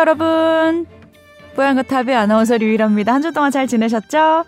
[0.00, 0.86] 여러분.
[1.56, 3.12] 뽀얀거탑의 아나운서 류일합니다.
[3.12, 4.44] 한 주 동안 잘 지내셨죠?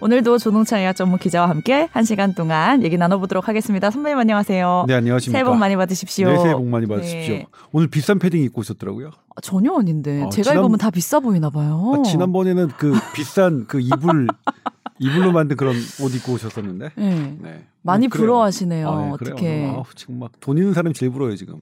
[0.00, 3.90] 오늘도 조동찬 의학 전문 기자와 함께 한 시간 동안 얘기 나눠보도록 하겠습니다.
[3.90, 4.84] 선배님 안녕하세요.
[4.88, 5.38] 네, 안녕하십니까.
[5.38, 6.28] 새해 복 많이 받으십시오.
[6.28, 7.34] 네, 새해 복 많이 받으십시오.
[7.34, 7.46] 네.
[7.72, 9.08] 오늘 비싼 패딩 입고 오셨더라고요.
[9.08, 11.92] 아, 전혀 아닌데 아, 제가 지난- 입으면 다 비싸 보이나 봐요.
[11.98, 14.26] 아, 지난번에는 그 비싼 그 이불
[14.98, 16.90] 이불로 만든 그런 옷 입고 오셨었는데.
[16.96, 17.36] 네.
[17.40, 17.64] 네.
[17.82, 18.22] 많이 음, 그래요.
[18.26, 18.88] 부러워하시네요.
[18.88, 19.10] 아, 네.
[19.12, 19.66] 어떻게?
[19.74, 21.60] 아우, 지금 막돈 있는 사람이 제일 부러워요 지금.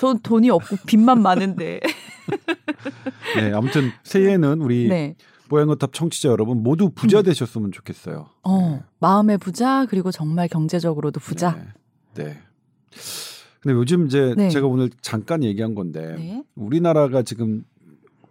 [0.00, 1.78] 전 돈이 없고 빚만 많은데.
[3.36, 5.14] 네, 아무튼 새해에는 우리 네.
[5.50, 8.30] 뽀얀거탑 청취자 여러분 모두 부자 되셨으면 좋겠어요.
[8.44, 11.54] 어, 마음의 부자 그리고 정말 경제적으로도 부자.
[12.14, 12.24] 네.
[12.24, 12.38] 네.
[13.60, 14.48] 근데 요즘 이제 네.
[14.48, 16.42] 제가 오늘 잠깐 얘기한 건데 네.
[16.54, 17.64] 우리나라가 지금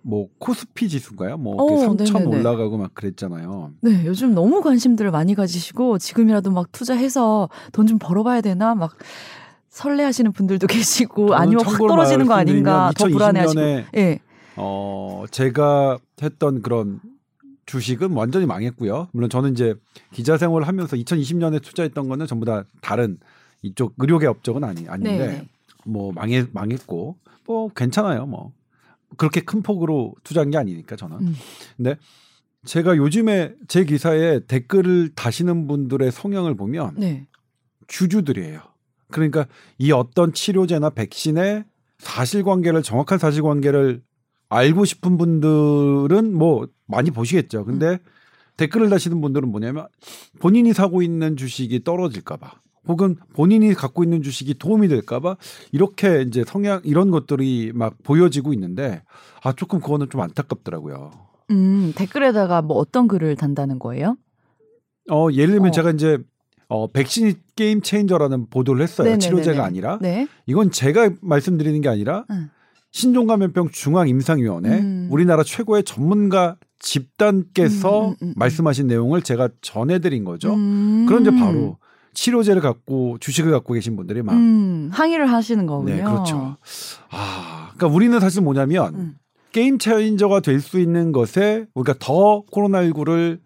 [0.02, 1.38] 뭐 코스피 지수인가요?
[1.38, 2.38] 뭐 어, 3천 네네네.
[2.40, 3.74] 올라가고 막 그랬잖아요.
[3.82, 8.98] 네, 요즘 너무 관심들을 많이 가지시고 지금이라도 막 투자해서 돈 좀 벌어봐야 되나 막
[9.80, 13.62] 설레하시는 분들도 계시고 아니면 확 떨어지는 거 아닌가 더 불안해하시고.
[13.62, 14.20] 2020년에 예.
[14.58, 17.00] 어, 제가 했던 그런
[17.66, 19.10] 주식은 완전히 망했고요.
[19.14, 19.76] 물론 저는 이제
[20.12, 23.18] 기자 생활을 하면서 2020년에 투자했던 거는 전부 다 다른
[23.62, 25.48] 이쪽 의료계 업적은 아니 아닌데 네.
[25.86, 28.26] 뭐 망해 망했고 뭐 괜찮아요.
[28.26, 28.52] 뭐
[29.18, 31.18] 그렇게 큰 폭으로 투자한 게 아니니까 저는.
[31.20, 31.36] 음.
[31.78, 31.96] 근데
[32.66, 37.28] 제가 요즘에 제 기사에 댓글을 다시는 분들의 성향을 보면 네.
[37.88, 38.69] 주주들이에요.
[39.12, 41.66] 그러니까 이 어떤 치료제나 백신의
[42.00, 44.02] 사실관계를 정확한 사실관계를
[44.50, 47.66] 알고 싶은 분들은 뭐 많이 보시겠죠.
[47.66, 48.00] 근데
[48.58, 49.88] 댓글을 다시는 분들은 뭐냐면
[50.40, 52.52] 본인이 사고 있는 주식이 떨어질까봐
[52.88, 55.38] 혹은 본인이 갖고 있는 주식이 도움이 될까봐
[55.72, 59.04] 이렇게 이제 성향 이런 것들이 막 보여지고 있는데
[59.44, 61.12] 아 조금 그거는 좀 안타깝더라고요.
[61.52, 64.18] 음, 댓글에다가 뭐 어떤 글을 단다는 거예요?
[65.12, 65.72] 어 예를 들면 어.
[65.72, 66.18] 제가 이제
[66.70, 69.06] 어 백신이 게임 체인저라는 보도를 했어요.
[69.06, 69.20] 네네네네.
[69.20, 70.28] 치료제가 아니라 네.
[70.46, 72.50] 이건 제가 말씀드리는 게 아니라 응.
[72.92, 75.08] 신종감염병 중앙임상위원회 음.
[75.12, 78.34] 우리나라 최고의 전문가 집단께서 음, 음, 음, 음.
[78.36, 80.54] 말씀하신 내용을 제가 전해드린 거죠.
[80.54, 81.06] 음.
[81.08, 81.78] 그런 이제 바로
[82.14, 85.96] 치료제를 갖고 주식을 갖고 계신 분들이 막 음, 항의를 하시는 거군요.
[85.96, 86.58] 네, 그렇죠.
[87.12, 89.16] 아, 그러니까 우리는 사실 뭐냐면 음.
[89.52, 93.40] 게임 체인저가 될 수 있는 것에 우리가 더 코로나19를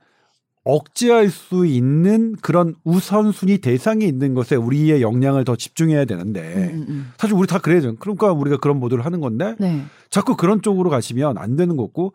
[0.66, 6.86] 억제할 수 있는 그런 우선순위 대상이 있는 것에 우리의 역량을 더 집중해야 되는데 음, 음,
[6.88, 7.12] 음.
[7.18, 7.98] 사실 우리 다 그래야죠.
[7.98, 9.84] 그러니까 우리가 그런 보도를 하는 건데 네.
[10.10, 12.14] 자꾸 그런 쪽으로 가시면 안 되는 거고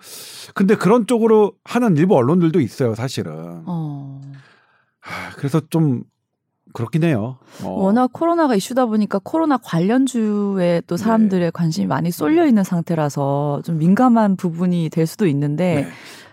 [0.54, 3.62] 근데 그런 쪽으로 하는 일부 언론들도 있어요, 사실은.
[3.66, 4.20] 어.
[5.02, 6.04] 아, 그래서 좀
[6.72, 7.38] 그렇긴 해요.
[7.62, 7.68] 어.
[7.70, 14.36] 워낙 코로나가 이슈다 보니까 코로나 관련주에 또 사람들의 관심이 많이 쏠려 있는 상태라서 좀 민감한
[14.36, 15.88] 부분이 될 수도 있는데 네.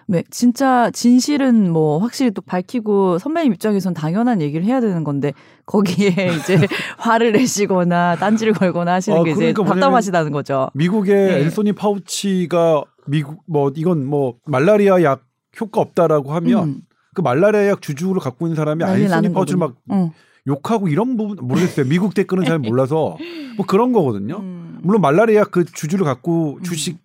[0.08, 5.34] 네, 진짜 진실은 뭐 확실히 또 밝히고 선배님 입장에선 당연한 얘기를 해야 되는 건데
[5.66, 6.68] 거기에 이제
[6.98, 10.70] 화를 내시거나 딴지를 걸거나 하시는 아, 게 이제 그러니까 뭐냐면 답답하시다는 거죠.
[10.76, 11.40] 미국의 네.
[11.42, 15.24] 앤소니 파우치가 미국 뭐 이건 뭐 말라리아 약
[15.60, 16.82] 효과 없다라고 하면 음,
[17.16, 19.58] 그 말라리아 약 주주로 갖고 있는 사람이 앤소니 거군요.
[19.58, 20.12] 막 응.
[20.48, 21.88] 욕하고 이런 부분 모르겠어요.
[21.88, 23.18] 미국 댓글은 잘 몰라서
[23.58, 24.38] 뭐 그런 거거든요.
[24.42, 24.80] 음.
[24.84, 27.00] 물론 말라리아 그 주주를 갖고 주식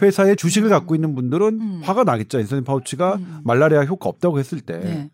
[0.00, 1.80] 회사의 주식을 갖고 있는 분들은 음.
[1.82, 2.38] 화가 나겠죠.
[2.40, 3.40] 앤소니 파우치가 음.
[3.44, 5.10] 말라리아 효과 없다고 했을 때 네.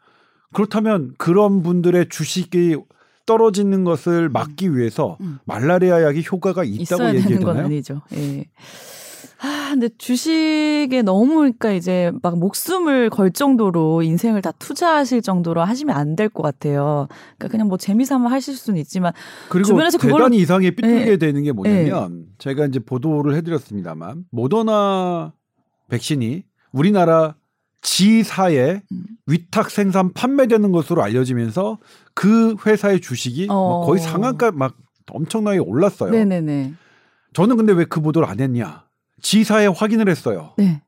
[0.53, 2.77] 그렇다면 그런 분들의 주식이
[3.25, 5.39] 떨어지는 것을 막기 위해서 음.
[5.45, 7.57] 말라리아 약이 효과가 있다고 있어야 되는 건?
[7.59, 8.03] 아니죠.
[8.15, 8.47] 예.
[9.45, 15.97] 아, 근데 주식에 너무 그러니까 이제 막 목숨을 걸 정도로 인생을 다 투자하실 정도로 하시면
[15.97, 17.09] 안 될 것 같아요.
[17.39, 19.13] 그러니까 그냥 뭐 재미삼아 하실 수는 있지만
[19.49, 21.17] 그리고 주변에서 그걸로- 대단히 이상하게 삐뚤게 네.
[21.17, 25.33] 되는 게 뭐냐면 제가 이제 보도를 해드렸습니다만 모더나
[25.89, 27.35] 백신이 우리나라
[27.83, 29.05] G사에 음.
[29.27, 31.79] 위탁 생산 판매되는 것으로 알려지면서
[32.15, 33.85] 그 회사의 주식이 막 어.
[33.87, 34.77] 거의 상한가 막
[35.11, 36.13] 엄청나게 올랐어요.
[36.13, 36.75] 네네네.
[37.33, 38.85] 저는 근데 왜 그 보도를 안 했냐?
[39.23, 40.53] G사에 확인을 했어요.
[40.59, 40.83] 네.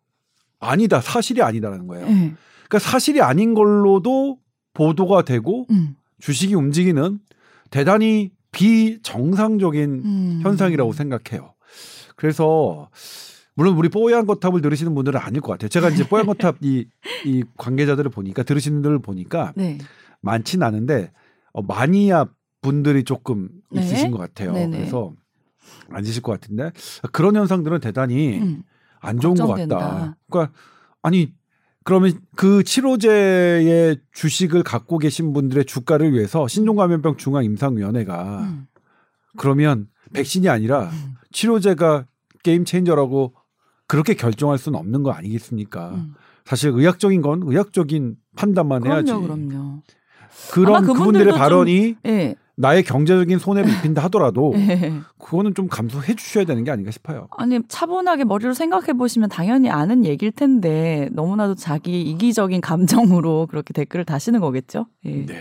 [0.61, 2.07] 아니다, 사실이 아니다라는 거예요.
[2.07, 2.35] 네.
[2.69, 4.39] 그러니까 사실이 아닌 걸로도
[4.75, 5.97] 보도가 되고 음.
[6.21, 7.21] 주식이 움직이는
[7.71, 10.41] 대단히 비정상적인 음.
[10.43, 11.55] 현상이라고 생각해요.
[12.17, 12.89] 그래서
[13.55, 15.69] 물론 우리 뽀얀 거탑을 들으시는 분들은 아닐 것 같아요.
[15.69, 16.87] 제가 이제 뽀얀 거탑 이,
[17.25, 19.79] 이 관계자들을 보니까 들으시는 분들을 보니까 네.
[20.21, 21.13] 많진 않은데
[21.53, 22.27] 어, 마니아
[22.63, 23.83] 분들이 조금 네.
[23.83, 24.53] 있으신 것 같아요.
[24.53, 24.77] 네네.
[24.77, 25.13] 그래서
[25.91, 26.73] 앉으실 것 같은데
[27.13, 28.63] 그런 현상들은 대단히 음.
[29.01, 29.77] 안 좋은 것 걱정된다.
[29.77, 30.17] 같다.
[30.31, 30.53] 그러니까
[31.03, 31.33] 아니
[31.85, 38.67] 그러면 그 치료제의 주식을 갖고 계신 분들의 주가를 위해서 신종감염병 중앙임상위원회가 음.
[39.37, 41.15] 그러면 백신이 아니라 음.
[41.33, 42.07] 치료제가
[42.43, 43.35] 게임 체인저라고
[43.87, 45.91] 그렇게 결정할 수는 없는 거 아니겠습니까?
[45.91, 46.15] 음.
[46.45, 49.13] 사실 의학적인 건 의학적인 판단만 해야지.
[49.13, 49.83] 그럼요, 그럼요.
[50.53, 52.35] 그런 그분들의 발언이 예.
[52.57, 54.93] 나의 경제적인 손해를 입힌다 하더라도 네.
[55.19, 57.29] 그거는 좀 감수해 주셔야 되는 게 아닌가 싶어요.
[57.37, 64.05] 아니 차분하게 머리로 생각해 보시면 당연히 아는 얘기일 텐데 너무나도 자기 이기적인 감정으로 그렇게 댓글을
[64.05, 64.87] 다시는 거겠죠.
[65.05, 65.27] 예.
[65.27, 65.35] 네.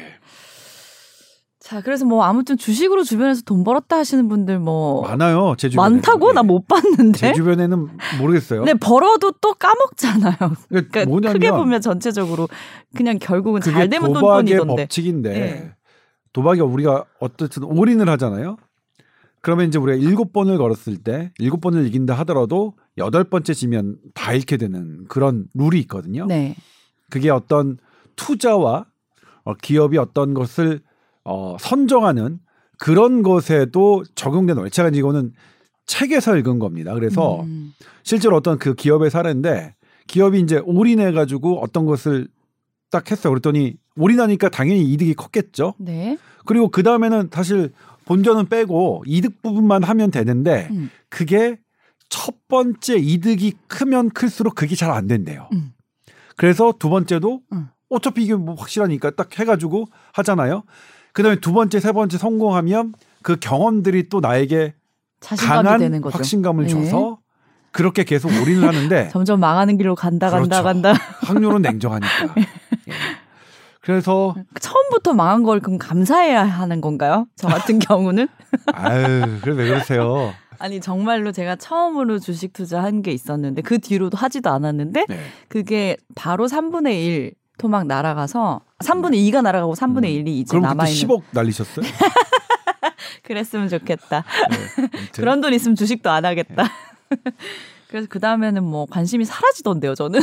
[1.59, 5.55] 자 그래서 뭐 아무튼 주식으로 주변에서 돈 벌었다 하시는 분들 뭐 많아요.
[5.57, 5.91] 제 주변에.
[5.91, 7.17] 많다고 나못 봤는데.
[7.17, 7.87] 제 주변에는
[8.19, 8.65] 모르겠어요.
[8.65, 10.35] 네 벌어도 또 까먹잖아요.
[10.67, 12.49] 그러니까 그러니까 크게 보면 전체적으로
[12.95, 14.83] 그냥 결국은 잘 되면 돈돈이던데.
[14.83, 15.71] 법칙인데 네.
[16.33, 18.57] 도박이 우리가 어떻든 올인을 하잖아요.
[19.41, 24.33] 그러면 이제 우리가 일곱 번을 걸었을 때 일곱 번을 이긴다 하더라도 여덟 번째 지면 다
[24.33, 26.25] 잃게 되는 그런 룰이 있거든요.
[26.25, 26.55] 네.
[27.09, 27.77] 그게 어떤
[28.15, 28.85] 투자와
[29.43, 30.81] 어, 기업이 어떤 것을
[31.25, 32.39] 어, 선정하는
[32.79, 35.33] 그런 것에도 적용된 월차가 이거는
[35.85, 36.93] 책에서 읽은 겁니다.
[36.93, 37.73] 그래서 음.
[38.03, 39.75] 실제로 어떤 그 기업의 사례인데
[40.07, 42.27] 기업이 이제 올인해 가지고 어떤 것을
[42.89, 43.31] 딱 했어요.
[43.31, 45.75] 그랬더니 올인하니까 당연히 이득이 컸겠죠.
[45.77, 46.17] 네.
[46.45, 47.71] 그리고 그 다음에는 사실
[48.05, 50.89] 본전은 빼고 이득 부분만 하면 되는데 음.
[51.09, 51.57] 그게
[52.09, 55.47] 첫 번째 이득이 크면 클수록 그게 잘 안 된대요.
[55.53, 55.71] 음.
[56.35, 57.69] 그래서 두 번째도 음.
[57.89, 60.63] 어차피 이게 뭐 확실하니까 딱 해가지고 하잖아요.
[61.13, 64.73] 그다음에 두 번째, 세 번째 성공하면 그 경험들이 또 나에게
[65.21, 66.17] 강한 되는 거죠.
[66.17, 66.69] 확신감을 네.
[66.69, 67.19] 줘서
[67.71, 70.63] 그렇게 계속 올인을 하는데 점점 망하는 길로 간다 간다 그렇죠.
[70.63, 70.93] 간다.
[71.21, 72.35] 확률은 냉정하니까.
[73.83, 73.85] 예.
[73.85, 77.27] 그래서 처음부터 망한 걸 그럼 감사해야 하는 건가요?
[77.35, 78.27] 저 같은 경우는
[78.73, 80.33] 아유, 그래 왜 그러세요?
[80.59, 85.19] 아니 정말로 제가 처음으로 주식 투자한 게 있었는데 그 뒤로도 하지도 않았는데 네.
[85.49, 90.61] 그게 바로 3분의 1 토막 날아가서 3분의 2가 날아가고 3분의 1이 이제 음.
[90.61, 91.85] 그럼 남아 있는 10억 날리셨어요?
[93.23, 94.23] 그랬으면 좋겠다.
[94.49, 94.89] 네.
[95.13, 96.69] 그런 돈 있으면 주식도 안 하겠다.
[97.93, 100.19] 그래서 그 다음에는 뭐 관심이 사라지던데요, 저는.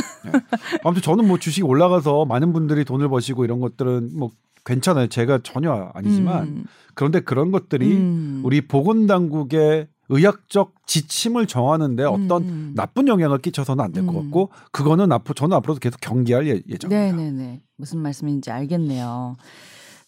[0.83, 4.31] 아무튼 저는 뭐 주식이 올라가서 많은 분들이 돈을 버시고 이런 것들은 뭐
[4.65, 5.07] 괜찮아요.
[5.07, 6.65] 제가 전혀 아니지만 음.
[6.95, 8.41] 그런데 그런 것들이 음.
[8.43, 12.73] 우리 보건 당국의 의학적 지침을 정하는데 어떤 음.
[12.75, 14.21] 나쁜 영향을 끼쳐서는 안 될것 음.
[14.23, 16.89] 같고 그거는 앞으로 저는 앞으로도 계속 경계할 예, 예정입니다.
[16.89, 17.61] 네네네.
[17.77, 19.37] 무슨 말씀인지 알겠네요.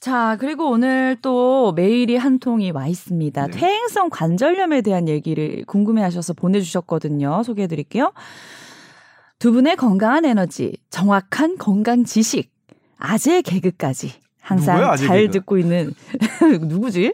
[0.04, 3.48] 자, 그리고 오늘 또 메일이 한 통이 와 있습니다.
[3.48, 3.52] 네.
[3.58, 7.42] 퇴행성 관절염에 대한 얘기를 궁금해 하셔서 보내주셨거든요.
[7.44, 8.12] 소개해 드릴게요.
[9.40, 12.52] 두 분의 건강한 에너지, 정확한 건강 지식,
[12.98, 14.12] 아재 개그까지
[14.42, 15.32] 항상 누구야, 아재 잘 개그?
[15.32, 15.94] 듣고 있는
[16.68, 17.14] 누구지?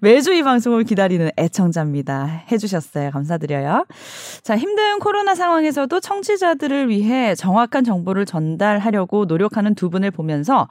[0.00, 2.44] 매주 이 방송을 기다리는 애청자입니다.
[2.50, 3.10] 해주셨어요.
[3.10, 3.84] 감사드려요.
[4.42, 10.68] 자, 힘든 코로나 상황에서도 청취자들을 위해 정확한 정보를 전달하려고 노력하는 두 분을 보면서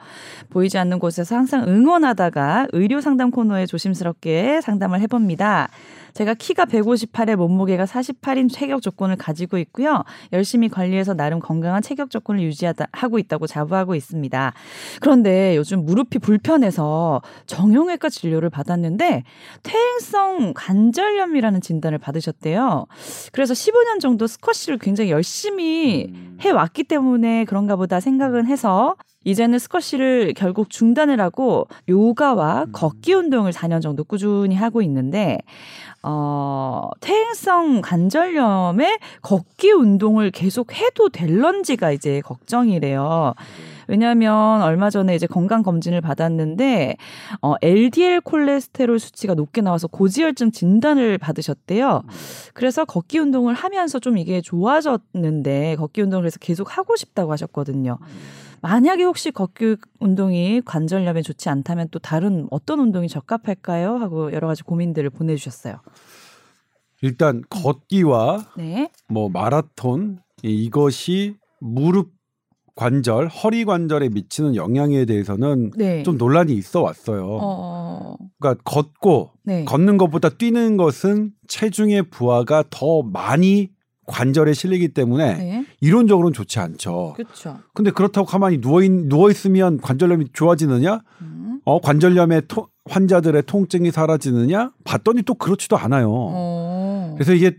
[0.50, 5.70] 보이지 않는 곳에서 항상 응원하다가 의료 상담 코너에 조심스럽게 상담을 해봅니다.
[6.18, 10.04] 제가 키가 158에 몸무게가 48인 체격 조건을 가지고 있고요.
[10.34, 14.54] 열심히 관리해서 나름 건강한 체격 조건을 유지하다 하고 있다고 자부하고 있습니다.
[15.00, 19.26] 그런데 요즘 무릎이 불편해서 정형외과 진료를 받았는데
[19.62, 22.88] 퇴행성 관절염이라는 진단을 받으셨대요.
[23.32, 26.38] 그래서 15년 정도 스쿼시를 굉장히 열심히 음.
[26.42, 28.96] 해왔기 때문에 그런가 보다 생각은 해서
[29.28, 32.72] 이제는 스쿼시를 결국 중단을 하고 요가와 음.
[32.72, 35.40] 걷기 운동을 4년 정도 꾸준히 하고 있는데
[36.02, 43.34] 어, 퇴행성 관절염에 걷기 운동을 계속 해도 될런지가 이제 걱정이래요.
[43.90, 46.96] 왜냐하면 얼마 전에 이제 건강 검진을 받았는데
[47.42, 52.04] 어, LDL 콜레스테롤 수치가 높게 나와서 고지혈증 진단을 받으셨대요.
[52.54, 57.98] 그래서 걷기 운동을 하면서 좀 이게 좋아졌는데 걷기 운동을 그래서 계속 하고 싶다고 하셨거든요.
[58.62, 63.96] 만약에 혹시 걷기 운동이 관절염에 좋지 않다면 또 다른 어떤 운동이 적합할까요?
[63.98, 65.80] 하고 여러 가지 고민들을 보내주셨어요.
[67.02, 68.90] 일단 걷기와 네.
[69.08, 72.12] 뭐 마라톤 이- 이것이 무릎
[72.76, 76.04] 관절, 허리 관절에 미치는 영향에 대해서는 네.
[76.04, 77.26] 좀 논란이 있어 왔어요.
[77.42, 79.66] 어, 그러니까 걷고 네.
[79.66, 83.72] 걷는 것보다 뛰는 것은 체중의 부하가 더 많이
[84.08, 85.66] 관절에 실리기 때문에 네.
[85.82, 87.14] 이론적으로는 좋지 않죠.
[87.16, 87.60] 그렇죠.
[87.74, 91.02] 근데 그렇다고 가만히 누워 있, 누워 있으면 관절염이 좋아지느냐?
[91.22, 91.60] 음.
[91.66, 94.72] 어, 관절염의 토- 환자들의 통증이 사라지느냐?
[94.86, 96.08] 봤더니 또 그렇지도 않아요.
[96.12, 97.14] 어.
[97.16, 97.58] 그래서 이게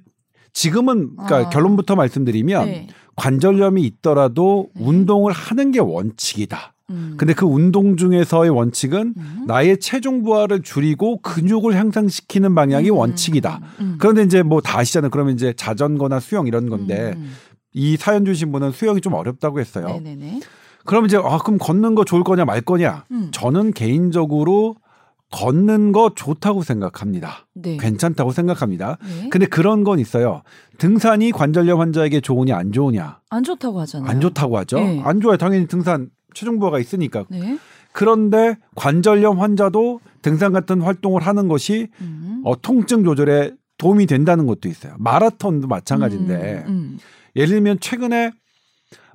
[0.54, 1.48] 지금은 그러니까 아.
[1.50, 2.86] 결론부터 말씀드리면 네.
[3.16, 4.84] 관절염이 있더라도 네.
[4.84, 6.72] 운동을 하는 게 원칙이다.
[6.90, 7.14] 음.
[7.18, 9.44] 근데 그 운동 중에서의 원칙은 음.
[9.46, 12.96] 나의 체중 부하를 줄이고 근육을 향상시키는 방향이 음.
[12.96, 13.60] 원칙이다.
[13.80, 13.96] 음.
[13.98, 15.10] 그런데 이제 뭐 다 아시잖아요.
[15.10, 17.32] 그러면 이제 자전거나 수영 이런 건데 음.
[17.74, 19.86] 이 사연 주신 분은 수영이 좀 어렵다고 했어요.
[19.86, 20.40] 네네네.
[20.84, 23.04] 그럼 이제 아 그럼 걷는 거 좋을 거냐 말 거냐?
[23.10, 23.28] 음.
[23.32, 24.76] 저는 개인적으로
[25.30, 27.46] 걷는 거 좋다고 생각합니다.
[27.54, 27.76] 네.
[27.76, 28.96] 괜찮다고 생각합니다.
[29.02, 29.28] 네.
[29.28, 30.42] 근데 그런 건 있어요.
[30.78, 33.20] 등산이 관절염 환자에게 좋으냐 안 좋으냐?
[33.28, 34.10] 안 좋다고 하잖아요.
[34.10, 34.78] 안 좋다고 하죠.
[34.78, 35.02] 네.
[35.04, 35.36] 안 좋아요.
[35.36, 37.24] 당연히 등산 체중 부하가 있으니까.
[37.28, 37.58] 네.
[37.92, 42.42] 그런데 관절염 환자도 등산 같은 활동을 하는 것이 음.
[42.44, 44.94] 어, 통증 조절에 도움이 된다는 것도 있어요.
[44.98, 46.98] 마라톤도 마찬가지인데 음, 음.
[47.36, 48.32] 예를 들면 최근에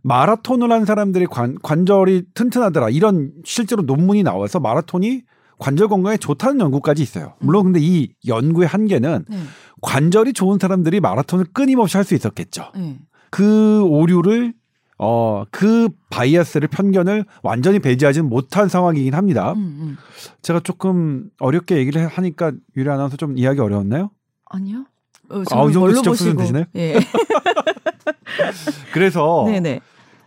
[0.03, 5.24] 마라톤을 한 사람들이 관, 관절이 튼튼하더라 이런 실제로 논문이 나와서 마라톤이
[5.63, 7.36] 관절 건강에 좋다는 연구까지 있어요.
[7.39, 9.38] 물론 근데 이 연구의 한계는 네.
[9.82, 12.72] 관절이 좋은 사람들이 마라톤을 끊임없이 할 수 있었겠죠.
[12.75, 13.00] 네.
[13.29, 14.53] 그 오류를
[14.98, 19.53] 어 그 바이어스를 편견을 완전히 배제하지는 못한 상황이긴 합니다.
[19.53, 19.98] 음, 음.
[20.41, 24.12] 제가 조금 어렵게 얘기를 하니까 유리 아나운서 좀 이해하기 어려웠나요?
[24.50, 24.86] 아니요.
[25.29, 26.36] 어, 아, 이 정도 지적 수준.
[26.38, 26.65] 되시나요?
[26.75, 26.96] 예.
[28.93, 29.79] 그래서 네네.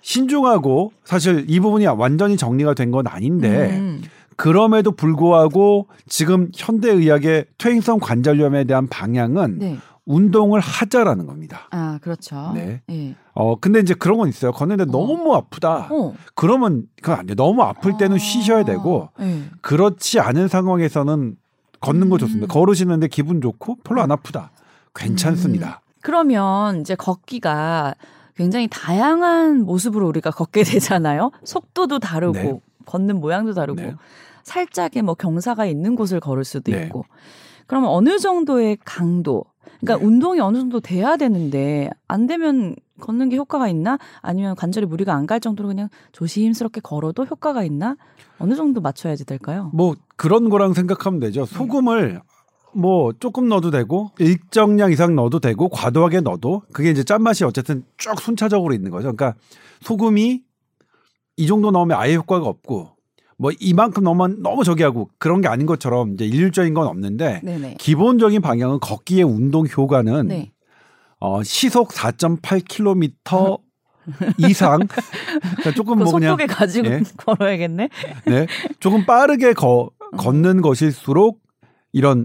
[0.02, 4.02] 신중하고 사실 이 부분이 완전히 정리가 된 건 아닌데 음.
[4.37, 9.78] 그럼에도 불구하고 지금 현대 의학의 퇴행성 관절염에 대한 방향은 네.
[10.05, 11.66] 운동을 하자라는 겁니다.
[11.71, 12.52] 아 그렇죠.
[12.55, 12.81] 네.
[12.90, 13.16] 예.
[13.35, 14.52] 어 근데 이제 그런 건 있어요.
[14.52, 15.88] 걷는데 너무 아프다.
[15.90, 16.14] 어.
[16.35, 17.35] 그러면 그건 안 돼.
[17.35, 18.19] 너무 아플 때는 아.
[18.19, 19.43] 쉬셔야 되고 예.
[19.62, 21.37] 그렇지 않은 상황에서는
[21.81, 22.47] 걷는 거 좋습니다.
[22.47, 22.49] 음.
[22.49, 24.52] 걸으시는데 기분 좋고 별로 안 아프다.
[24.95, 25.81] 괜찮습니다.
[26.02, 27.95] 그러면 이제 걷기가
[28.37, 31.33] 굉장히 다양한 모습으로 우리가 걷게 되잖아요.
[31.45, 32.61] 속도도 다르고 네.
[32.87, 33.95] 걷는 모양도 다르고 네.
[34.47, 36.85] 살짝의 뭐 경사가 있는 곳을 걸을 수도 네.
[36.85, 37.05] 있고.
[37.67, 39.45] 그러면 어느 정도의 강도,
[39.81, 40.05] 그러니까 네.
[40.07, 43.99] 운동이 어느 정도 돼야 되는데 안 되면 걷는 게 효과가 있나?
[44.23, 47.97] 아니면 관절에 무리가 안 갈 정도로 그냥 조심스럽게 걸어도 효과가 있나?
[48.38, 49.71] 어느 정도 맞춰야지 될까요?
[49.75, 51.45] 뭐 그런 거랑 생각하면 되죠.
[51.45, 52.21] 소금을
[52.73, 58.21] 뭐 조금 넣어도 되고 일정량 이상 넣어도 되고 과도하게 넣어도 그게 이제 짠맛이 어쨌든 쭉
[58.21, 59.12] 순차적으로 있는 거죠.
[59.12, 59.35] 그러니까
[59.81, 60.43] 소금이
[61.38, 62.91] 이 정도 넣으면 아예 효과가 없고
[63.38, 67.76] 뭐 이만큼 너무 저기 하고 그런 게 아닌 것처럼 이제 일률적인 건 없는데 네네.
[67.78, 70.52] 기본적인 방향은 걷기의 운동 효과는 네.
[71.21, 73.61] 어, 시속 4.8km
[74.38, 77.02] 이상 그러니까 조금 그뭐 그냥 속도계 가지고 예.
[77.19, 77.88] 걸어야겠네.
[78.26, 78.47] 네.
[78.81, 81.40] 조금 빠르게 거, 걷는 것일수록
[81.93, 82.25] 이런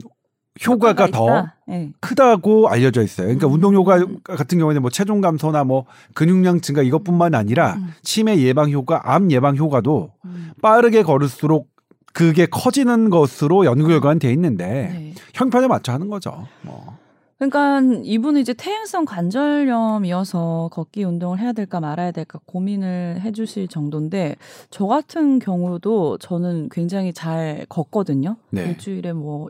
[0.65, 1.47] 효과가 더?
[1.69, 1.91] 예.
[1.99, 3.27] 크다고 알려져 있어요.
[3.27, 3.53] 그러니까 음.
[3.53, 7.89] 운동 효과 같은 경우에는 뭐 체중 감소나 뭐 근육량 증가 이것뿐만 아니라 음.
[8.03, 10.51] 치매 예방 효과, 암 예방 효과도 음.
[10.61, 11.69] 빠르게 걸을수록
[12.13, 15.13] 그게 커지는 것으로 연구 결과는 돼 있는데 네.
[15.33, 16.47] 형편에 맞춰 하는 거죠.
[16.61, 16.97] 뭐.
[17.41, 24.35] 그러니까 이분은 이제 퇴행성 관절염이어서 걷기 운동을 해야 될까 말아야 될까 고민을 해주실 정도인데
[24.69, 28.35] 저 같은 경우도 저는 굉장히 잘 걷거든요.
[28.51, 28.65] 네.
[28.65, 29.49] 일주일에 뭐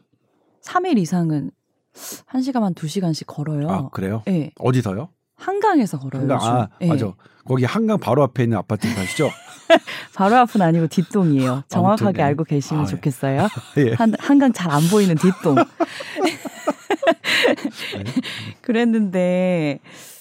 [0.63, 1.51] 3일 이상은
[1.93, 3.69] 1시간 한 2시간씩 걸어요.
[3.69, 4.23] 아 그래요?
[4.25, 4.51] 네.
[4.59, 5.09] 어디서요?
[5.35, 6.21] 한강에서 걸어요.
[6.31, 6.39] 한강.
[6.41, 6.87] 아 예.
[6.87, 7.13] 맞아.
[7.45, 9.29] 거기 한강 바로 앞에 있는 아파트 사시죠?
[10.15, 11.63] 바로 앞은 아니고 뒷동이에요.
[11.69, 12.23] 정확하게 아무튼, 네.
[12.23, 12.89] 알고 계시면 아, 예.
[12.91, 13.47] 좋겠어요.
[13.77, 13.93] 예.
[13.93, 15.55] 한, 한강 잘 안 보이는 뒷동.
[15.55, 15.63] 네.
[18.61, 19.79] 그랬는데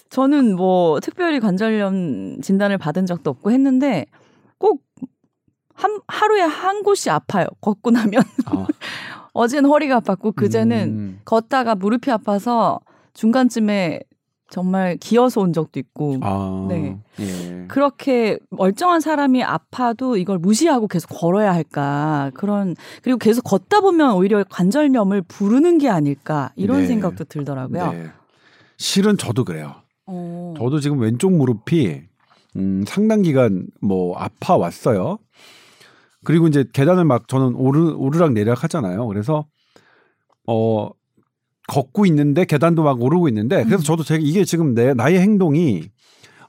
[0.09, 4.07] 저는 뭐 특별히 관절염 진단을 받은 적도 없고 했는데
[4.59, 4.83] 꼭
[5.75, 7.47] 한, 하루에 한 곳이 아파요.
[7.61, 8.23] 걷고 나면.
[8.47, 8.67] 아,
[9.41, 11.21] 어제는 허리가 아팠고 그제는 음.
[11.25, 12.81] 걷다가 무릎이 아파서
[13.15, 14.01] 중간쯤에
[14.51, 16.99] 정말 기어서 온 적도 있고 아, 네.
[17.21, 17.65] 예.
[17.69, 24.45] 그렇게 멀쩡한 사람이 아파도 이걸 무시하고 계속 걸어야 할까 그런 그리고 계속 걷다 보면 오히려
[24.51, 26.87] 관절염을 부르는 게 아닐까 이런 네.
[26.89, 27.93] 생각도 들더라고요.
[27.93, 28.07] 네.
[28.77, 29.77] 실은 저도 그래요.
[30.07, 30.55] 어.
[30.59, 32.03] 저도 지금 왼쪽 무릎이
[32.57, 35.19] 음, 상당 기간 뭐 아파 왔어요.
[36.25, 39.07] 그리고 이제 계단을 막 저는 오르 오르락 내리락 하잖아요.
[39.07, 39.47] 그래서
[40.47, 40.89] 어
[41.69, 43.85] 걷고 있는데 계단도 막 오르고 있는데 그래서 음.
[43.85, 45.85] 저도 제가 이게 지금 내 나의 행동이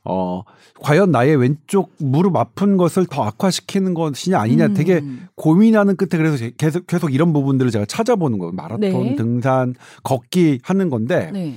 [0.04, 0.42] 어
[0.82, 4.74] 과연 나의 왼쪽 무릎 아픈 것을 더 악화시키는 것이냐 아니냐 음.
[4.74, 5.02] 되게
[5.36, 8.52] 고민하는 끝에 그래서 제- 계속 계속 이런 부분들을 제가 찾아보는 거예요.
[8.54, 9.16] 마라톤, 네.
[9.16, 11.56] 등산, 걷기 하는 건데 네.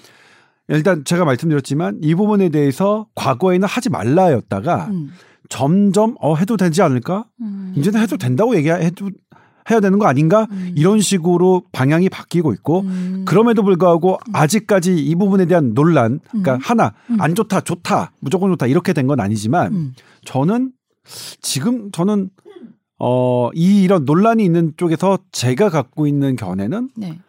[0.69, 5.11] 일단 제가 말씀드렸지만 이 부분에 대해서 과거에는 하지 말라였다가 음.
[5.55, 7.27] 점점 어 해도 되지 않을까?
[7.41, 7.73] 음.
[7.77, 9.09] 이제는 해도 된다고 얘기해도
[9.71, 10.49] 해야 되는 거 아닌가?
[10.51, 10.73] 음.
[10.77, 13.23] 이런 식으로 방향이 바뀌고 있고 음.
[13.25, 16.61] 그럼에도 불구하고 아직까지 이 부분에 대한 논란, 그러니까 음.
[16.61, 17.21] 하나 음.
[17.21, 19.93] 안 좋다, 좋다, 무조건 좋다 이렇게 된 건 아니지만 음.
[20.25, 20.73] 저는
[21.41, 22.31] 지금 저는
[22.99, 27.21] 어, 이 이런 논란이 있는 쪽에서 제가 갖고 있는 견해는 네.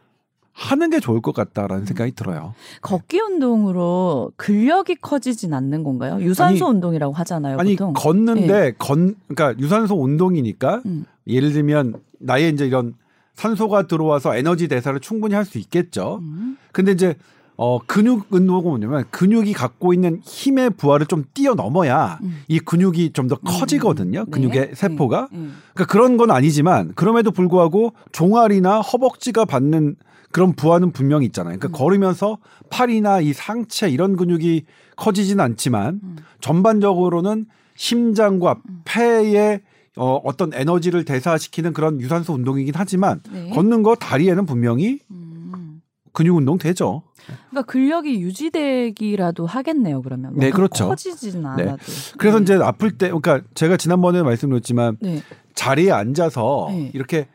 [0.57, 1.85] 하는 게 좋을 것 같다라는 음.
[1.85, 2.53] 생각이 들어요.
[2.81, 6.17] 걷기 운동으로 근력이 커지진 않는 건가요?
[6.21, 7.57] 유산소 아니, 운동이라고 하잖아요.
[7.59, 7.91] 아니 보통.
[7.93, 11.05] 걷는데 건 그러니까 유산소 운동이니까 음.
[11.27, 12.93] 예를 들면 나의 이제 이런
[13.33, 16.19] 산소가 들어와서 에너지 대사를 충분히 할 수 있겠죠.
[16.21, 16.57] 음.
[16.71, 17.15] 근데 이제
[17.57, 22.43] 어 근육 운동은 뭐냐면 근육이 갖고 있는 힘의 부하를 좀 뛰어넘어야 음.
[22.47, 24.24] 이 근육이 좀 더 커지거든요.
[24.24, 24.31] 네.
[24.31, 24.71] 근육의 네.
[24.74, 25.27] 세포가.
[25.33, 25.39] 네.
[25.74, 29.97] 그러니까 그런 건 아니지만 그럼에도 불구하고 종아리나 허벅지가 받는
[30.35, 31.57] 그런 부하는 분명히 있잖아요.
[31.57, 31.79] 그러니까 음.
[31.79, 32.39] 걸으면서
[32.69, 34.65] 팔이나 이 상체 이런 근육이
[34.97, 36.17] 커지진 않지만 음.
[36.41, 38.81] 전반적으로는 심장과 음.
[38.83, 39.61] 폐의
[39.95, 43.49] 어, 어떤 에너지를 대사시키는 그런 유산소 운동이긴 하지만 네.
[43.51, 45.81] 걷는 거 다리에는 분명히 음.
[46.11, 47.03] 근육 운동 되죠.
[47.49, 50.01] 그러니까 근력이 유지되기라도 하겠네요.
[50.01, 50.89] 그러면 네, 막 그렇죠.
[50.89, 51.63] 커지지는 네.
[51.63, 51.83] 않아도.
[52.17, 52.43] 그래서 네.
[52.43, 55.21] 이제 아플 때 그러니까 제가 지난번에 말씀드렸지만 네.
[55.53, 56.91] 자리에 앉아서 네.
[56.93, 57.29] 이렇게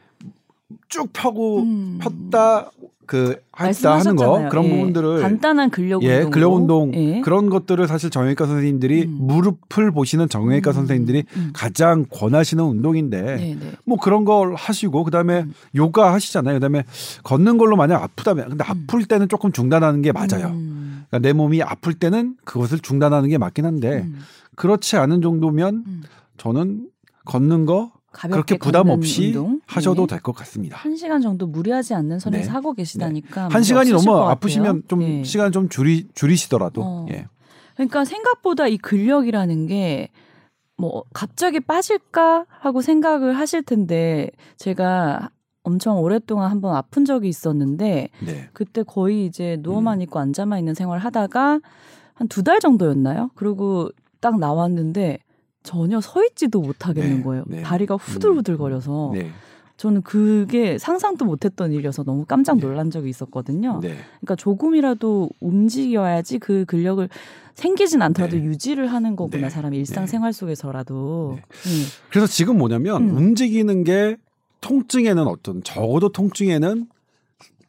[0.89, 1.99] 쭉 펴고 음.
[2.03, 2.71] 폈다
[3.11, 4.49] 그 했다 하는 거.
[4.49, 4.71] 그런 예.
[4.71, 6.31] 부분들을 간단한 근력 예, 운동.
[6.31, 7.21] 근력 운동 예.
[7.23, 9.17] 그런 것들을 사실 정형외과 선생님들이 음.
[9.19, 10.75] 무릎을 보시는 정형외과 음.
[10.75, 11.51] 선생님들이 음.
[11.53, 13.73] 가장 권하시는 운동인데 네, 네.
[13.85, 15.53] 뭐 그런 걸 하시고 그다음에 음.
[15.75, 16.55] 요가 하시잖아요.
[16.55, 16.85] 그다음에
[17.25, 18.71] 걷는 걸로 만약 아프다면 근데 음.
[18.71, 20.47] 아플 때는 조금 중단하는 게 맞아요.
[20.53, 21.07] 음.
[21.09, 24.21] 그러니까 내 몸이 아플 때는 그것을 중단하는 게 맞긴 한데 음.
[24.55, 26.03] 그렇지 않은 정도면 음.
[26.37, 26.87] 저는
[27.25, 29.61] 걷는 거 그렇게 부담 없이 운동?
[29.67, 30.15] 하셔도 네.
[30.17, 30.77] 될것 같습니다.
[30.77, 32.51] 한 시간 정도 무리하지 않는 선에서 네.
[32.53, 34.17] 하고 계시다니까 한 시간이 너무.
[34.17, 35.23] 아프시면 좀 예.
[35.25, 37.07] 시간 좀 줄이 줄이시더라도 어.
[37.11, 37.27] 예.
[37.77, 45.31] 그러니까 생각보다 이 근력이라는 게뭐 갑자기 빠질까 하고 생각을 하실 텐데 제가
[45.63, 48.49] 엄청 오랫동안 한번 아픈 적이 있었는데 네.
[48.53, 49.63] 그때 거의 이제 음.
[49.63, 51.61] 누워만 있고 앉아만 있는 생활을 하다가
[52.15, 53.31] 한 두 달 정도였나요?
[53.35, 53.89] 그리고
[54.21, 55.19] 딱 나왔는데
[55.63, 57.45] 전혀 서 있지도 못하겠는 네, 거예요.
[57.47, 57.63] 네.
[57.63, 59.31] 다리가 후들후들거려서 네.
[59.77, 62.67] 저는 그게 상상도 못했던 일이어서 너무 깜짝 네.
[62.67, 63.81] 놀란 적이 있었거든요.
[63.81, 63.97] 네.
[64.21, 67.09] 그러니까 조금이라도 움직여야지 그 근력을
[67.55, 68.45] 생기진 않더라도 네.
[68.45, 69.51] 유지를 하는 거구나 네.
[69.51, 71.37] 사람이 일상생활 속에서라도.
[71.37, 71.43] 네.
[71.43, 71.85] 음.
[72.11, 73.17] 그래서 지금 뭐냐면 음.
[73.17, 74.17] 움직이는 게
[74.61, 76.87] 통증에는 어떤 적어도 통증에는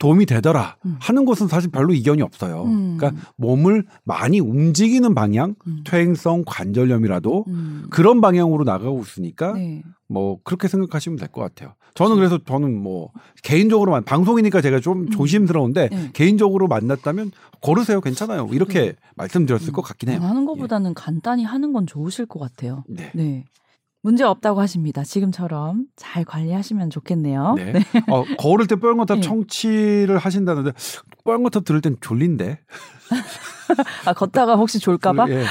[0.02, 0.96] 도움이 되더라 음.
[1.00, 2.64] 하는 것은 사실 별로 이견이 없어요.
[2.64, 2.98] 음.
[2.98, 5.82] 그러니까 몸을 많이 움직이는 방향, 음.
[5.86, 7.84] 퇴행성 관절염이라도 음.
[7.92, 9.84] 그런 방향으로 나가고 있으니까 네.
[10.10, 11.76] 뭐 그렇게 생각하시면 될 것 같아요.
[11.94, 13.12] 저는 그래서 저는 뭐
[13.44, 15.10] 개인적으로만 방송이니까 제가 좀 음.
[15.12, 16.10] 조심스러운데 네.
[16.14, 17.32] 개인적으로 만났다면
[17.62, 18.94] 걸으세요 괜찮아요 이렇게 네.
[19.18, 19.74] 말씀드렸을 음.
[19.74, 20.20] 것 같긴 해요.
[20.22, 22.84] 하는 것보다는 간단히 하는 건 좋으실 것 같아요.
[22.90, 22.94] 예.
[22.96, 23.12] 네.
[23.14, 23.46] 네.
[24.04, 25.04] 문제 없다고 하십니다.
[25.04, 27.54] 지금처럼 잘 관리하시면 좋겠네요.
[27.56, 27.74] 네.
[28.10, 29.22] 어, 걸을 때 뻘건탑 네.
[29.28, 30.72] 청취를 하신다는데
[31.24, 32.60] 뻘건탑 들을 땐 졸린데.
[34.06, 35.30] 아 걷다가 혹시 졸까봐?
[35.30, 35.46] 예.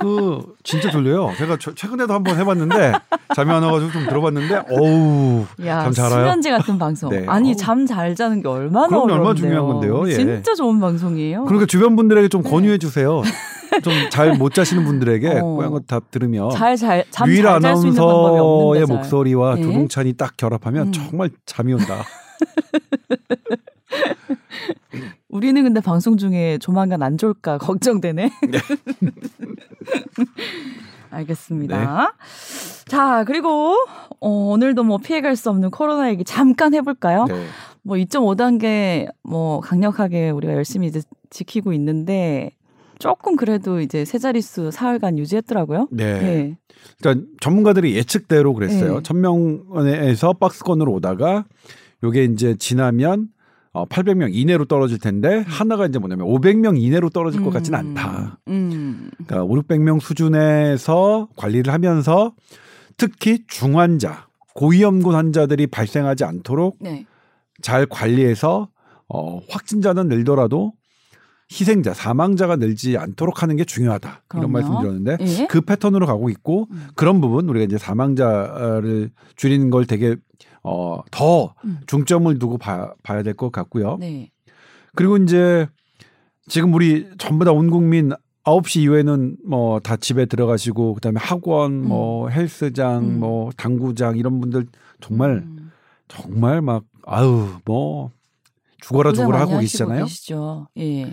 [0.00, 1.32] 그 진짜 졸려요.
[1.36, 2.92] 제가 저- 최근에도 한번 해봤는데
[3.34, 6.24] 잠이 안 와가지고 좀 들어봤는데 어우 야 잠잘 와요?
[6.24, 7.10] 수면제 같은 방송.
[7.10, 7.24] 네.
[7.28, 7.56] 아니 어우.
[7.56, 9.14] 잠잘 자는 게 얼마나 어려운데요.
[9.16, 10.08] 얼마나 중요한 건데요.
[10.08, 10.14] 예.
[10.14, 11.44] 진짜 좋은 방송이에요.
[11.44, 12.50] 그러니까 주변 분들에게 좀 네.
[12.50, 13.22] 권유해 주세요.
[13.84, 15.54] 좀 잘 못 자시는 분들에게 어.
[15.54, 18.86] 뽀얀거탑 들으면 잘잘잠 유일 잘잘수 있는 방법이 아나운서의.
[18.86, 19.62] 목소리와 네.
[19.62, 20.92] 조동찬이 딱 결합하면 음.
[20.92, 22.02] 정말 잠이 온다.
[25.28, 28.30] 우리는 근데 방송 중에 조만간 안 졸까 걱정되네.
[31.10, 32.14] 알겠습니다.
[32.86, 33.74] 자, 그리고
[34.20, 37.24] 어, 오늘도 뭐 피해갈 수 없는 코로나 얘기 잠깐 해볼까요?
[37.24, 37.46] 네.
[37.82, 42.52] 뭐 2.5단계 뭐 강력하게 우리가 열심히 이제 지키고 있는데
[42.98, 45.88] 조금 그래도 이제 세 자릿수 사흘간 유지했더라고요.
[45.90, 46.20] 네.
[46.20, 46.58] 네.
[46.98, 48.96] 그러니까 전문가들이 예측대로 그랬어요.
[48.96, 49.02] 네.
[49.02, 51.44] 천 명에서 박스권으로 오다가
[52.04, 53.28] 요게 이제 지나면
[53.72, 58.40] 어, 800명 이내로 떨어질 텐데 하나가 이제 뭐냐면 500명 이내로 떨어질 것 같지는 않다.
[58.48, 59.10] 음.
[59.26, 62.34] 그러니까 5, 600명 수준에서 관리를 하면서
[62.96, 67.06] 특히 중환자, 고위험군 환자들이 발생하지 않도록 네.
[67.62, 68.68] 잘 관리해서
[69.08, 70.72] 어, 확진자는 늘더라도
[71.52, 74.08] 희생자, 사망자가 늘지 않도록 하는 게 중요하다.
[74.08, 74.48] 이런 그럼요.
[74.52, 75.46] 말씀 드렸는데 예.
[75.48, 76.88] 그 패턴으로 가고 있고 음.
[76.94, 80.16] 그런 부분 우리가 이제 사망자를 줄이는 걸 되게
[80.62, 81.78] 어, 더 음.
[81.86, 83.96] 중점을 두고 봐, 봐야 될 것 같고요.
[83.98, 84.30] 네.
[84.94, 85.66] 그리고 이제
[86.48, 88.10] 지금 우리 전부 다 온 국민
[88.44, 93.20] 9시 이후에는 뭐 다 집에 들어가시고 그다음에 학원 뭐 헬스장 음.
[93.20, 94.66] 뭐 당구장 이런 분들
[95.00, 95.70] 정말 음.
[96.08, 98.10] 정말 막 아유 뭐
[98.80, 100.04] 죽어라 죽어라 하고 계시잖아요.
[100.04, 100.68] 계시죠.
[100.78, 101.12] 예.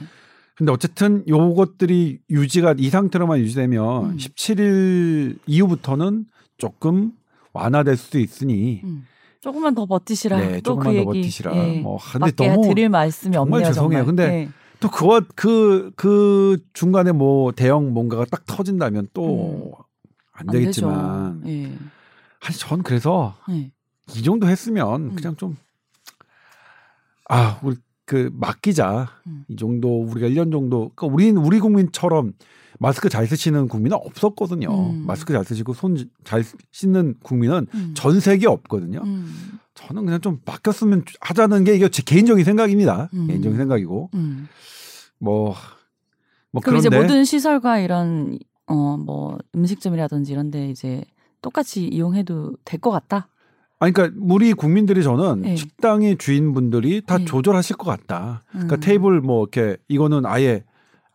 [0.56, 4.18] 근데 어쨌든 요것들이 유지가 이 상태로만 유지되면 음.
[4.18, 6.26] 17일 이후부터는
[6.58, 7.12] 조금
[7.54, 9.06] 완화될 수도 있으니 음.
[9.42, 10.38] 조금만 더 버티시라.
[10.38, 11.06] 네, 또그 조금만 더 얘기.
[11.06, 11.56] 버티시라.
[11.56, 11.80] 예.
[11.80, 13.74] 뭐 근데 너무 드릴 말씀이 정말 없네요.
[13.74, 14.00] 죄송해요.
[14.00, 14.06] 정말.
[14.06, 14.50] 근데 예.
[14.80, 21.44] 또 그와 그, 그 중간에 뭐 대형 뭔가가 딱 터진다면 또안안 되겠지만.
[21.48, 21.72] 예.
[22.40, 23.72] 아니, 전 그래서 예.
[24.16, 25.16] 이 정도 했으면 음.
[25.16, 25.58] 그냥 좀,
[27.30, 29.10] 아, 우리 그 맡기자.
[29.28, 29.44] 음.
[29.50, 32.34] 이 정도 우리가 1년 정도, 그러니까 우리, 우리 국민처럼
[32.80, 34.70] 마스크 잘 쓰시는 국민은 없었거든요.
[34.92, 35.04] 음.
[35.08, 37.94] 마스크 잘 쓰시고 손 잘 씻는 국민은 음.
[37.96, 39.02] 전 세계 없거든요.
[39.04, 39.60] 음.
[39.74, 43.10] 저는 그냥 좀 맡겼으면 하자는 게 이게 제 개인적인 생각입니다.
[43.14, 43.28] 음.
[43.28, 44.10] 개인적인 생각이고.
[44.14, 44.48] 음.
[45.20, 45.56] 뭐,
[46.52, 48.38] 뭐 그럼 이제 모든 시설과 이런
[48.68, 51.04] 어 뭐 음식점이라든지 이런데 이제
[51.42, 53.30] 똑같이 이용해도 될 것 같다.
[53.80, 55.56] 아니, 그러니까 우리 국민들이 저는 네.
[55.56, 57.26] 식당의 주인분들이 다 네.
[57.26, 58.42] 조절하실 것 같다.
[58.52, 58.80] 그러니까 음.
[58.80, 60.64] 테이블 뭐 이렇게 이거는 아예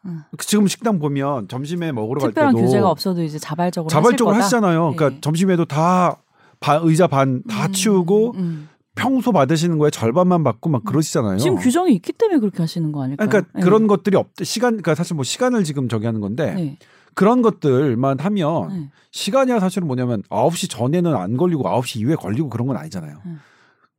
[0.04, 0.22] 음.
[0.38, 4.36] 지금 식당 보면 점심에 먹으러 갈 특별한 때도 규제가 없어도 이제 자발적으로 자발적으로.
[4.36, 4.94] 하시잖아요.
[4.94, 5.20] 그러니까 네.
[5.20, 6.18] 점심에도 다
[6.60, 8.68] 바, 의자 반다 음, 치우고 음.
[8.94, 11.38] 평소 받으시는 거에 절반만 받고 막 그러시잖아요.
[11.38, 13.28] 지금 규정이 있기 때문에 그렇게 하시는 거 아닐까요?
[13.28, 13.62] 그러니까 네.
[13.62, 16.78] 그런 것들이 없 시간 그러니까 사실 뭐 시간을 지금 저기 하는 건데 네.
[17.14, 18.90] 그런 것들만 하면 네.
[19.10, 23.18] 시간이야 사실은 뭐냐면 9시 전에는 안 걸리고 9시 이후에 걸리고 그런 건 아니잖아요.
[23.26, 23.40] 음.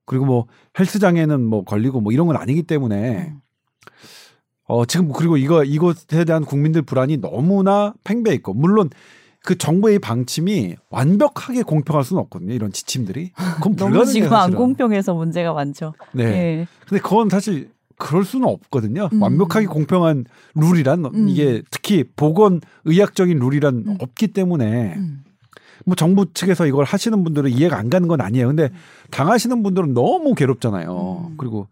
[0.06, 3.39] 그리고 뭐 헬스장에는 뭐 걸리고 뭐 이런 건 아니기 때문에 음.
[4.65, 8.89] 어 지금 그리고 이거 이것에 대한 국민들 불안이 너무나 팽배해 있고 물론
[9.43, 12.54] 그 정부의 방침이 완벽하게 공평할 수는 없거든요.
[12.54, 13.32] 이런 지침들이.
[13.56, 14.06] 그건 불가능해요.
[14.06, 14.58] 지금 안 사실은.
[14.58, 15.93] 공평해서 문제가 많죠.
[16.13, 16.23] 네.
[16.23, 16.67] 예.
[16.88, 19.10] 근데 그건 사실 그럴 수는 없거든요.
[19.12, 19.21] 음.
[19.21, 21.28] 완벽하게 공평한 룰이란 음.
[21.28, 23.97] 이게 특히 보건 의학적인 룰이란 음.
[23.99, 25.23] 없기 때문에 음.
[25.86, 28.47] 뭐 정부 측에서 이걸 하시는 분들은 이해가 안 가는 건 아니에요.
[28.47, 28.69] 근데
[29.12, 31.28] 당하시는 분들은 너무 괴롭잖아요.
[31.32, 31.36] 음.
[31.38, 31.67] 그리고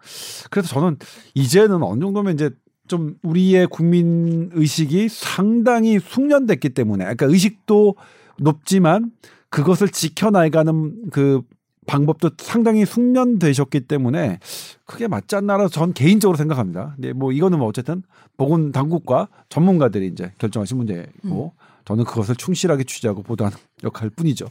[0.50, 0.98] 그래서 저는
[1.36, 2.50] 이제는 어느 정도면 이제
[2.88, 7.96] 좀 우리의 국민 의식이 상당히 숙련됐기 때문에 그러니까 의식도
[8.38, 9.12] 높지만
[9.50, 11.42] 그것을 지켜나가는 그
[11.88, 14.40] 방법도 상당히 숙련되셨기 때문에
[14.86, 16.94] 크게 맞지 않나라고 전 개인적으로 생각합니다.
[16.96, 18.04] 근데 뭐 이거는 뭐 어쨌든
[18.38, 21.54] 보건 당국과 전문가들이 이제 결정하신 문제고
[21.86, 24.46] 저는 그것을 충실하게 취재하고 보도하는 역할 뿐이죠.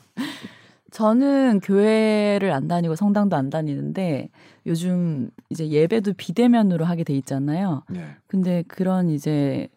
[0.90, 4.28] 저는 교회를 안 다니고 성당도 안 다니는데
[4.66, 7.82] 요즘 이제 예배도 비대면으로 하게 돼 있잖아요.
[7.88, 8.16] 네.
[8.26, 9.68] 근데 그런 이제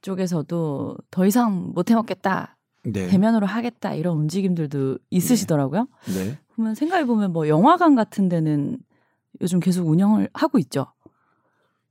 [0.00, 2.56] 쪽에서도 더 이상 못 해먹겠다.
[2.84, 3.06] 네.
[3.08, 3.94] 대면으로 하겠다.
[3.94, 5.88] 이런 움직임들도 있으시더라고요.
[6.14, 6.38] 네.
[6.54, 8.78] 그러면 생각해 보면 뭐 영화관 같은 데는
[9.40, 10.86] 요즘 계속 운영을 하고 있죠.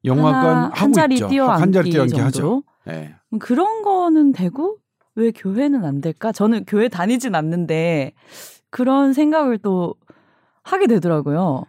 [0.05, 1.15] 영화관 한 자리.
[1.15, 2.63] 뛰어앉기 한 자리 뛰어앉기 하죠.
[2.85, 3.15] 네.
[3.39, 4.77] 그런 거는 되고
[5.15, 6.31] 왜 교회는 안 될까?
[6.31, 8.13] 저는 교회 다니진 않는데
[8.73, 9.93] 그런 생각을 또
[10.63, 11.65] 하게 되더라고요.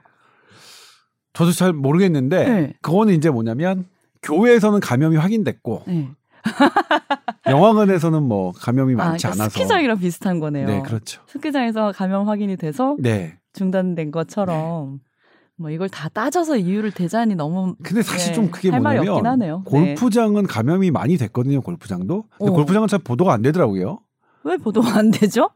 [1.34, 2.72] 저도 잘 모르겠는데 네.
[2.80, 3.84] 그거는 이제 뭐냐면
[4.22, 6.08] 교회에서는 감염이 확인됐고 네.
[7.46, 10.66] 영화관에서는 뭐 감염이 아, 많지 그러니까 않아서 스키장이랑 비슷한 거네요.
[10.66, 11.20] 네, 그렇죠.
[11.26, 13.38] 스키장에서 감염 확인이 돼서 네.
[13.52, 15.00] 중단된 것처럼
[15.56, 19.62] 뭐 이걸 다 따져서 이유를 대자니 너무 근데 사실 네, 좀 그게 뭐냐면 하네요.
[19.70, 19.70] 네.
[19.70, 21.60] 골프장은 감염이 많이 됐거든요.
[21.60, 22.24] 골프장도.
[22.38, 22.54] 근데 어.
[22.54, 23.98] 골프장은 잘 보도가 안 되더라고요.
[24.44, 25.50] 왜 보도가 안 되죠?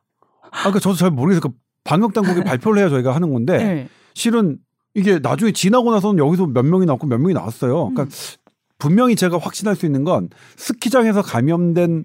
[0.51, 1.41] 아, 그러니까 저도 잘 모르겠어요.
[1.41, 1.51] 그
[1.85, 3.89] 방역 당국이 발표를 해야 저희가 하는 건데 네.
[4.15, 4.59] 실은
[4.95, 7.91] 이게 나중에 지나고 나서는 여기서 몇 명이 나왔고 몇 명이 나왔어요.
[7.91, 8.09] 그러니까 음.
[8.79, 12.05] 분명히 제가 확신할 수 있는 건 스키장에서 감염된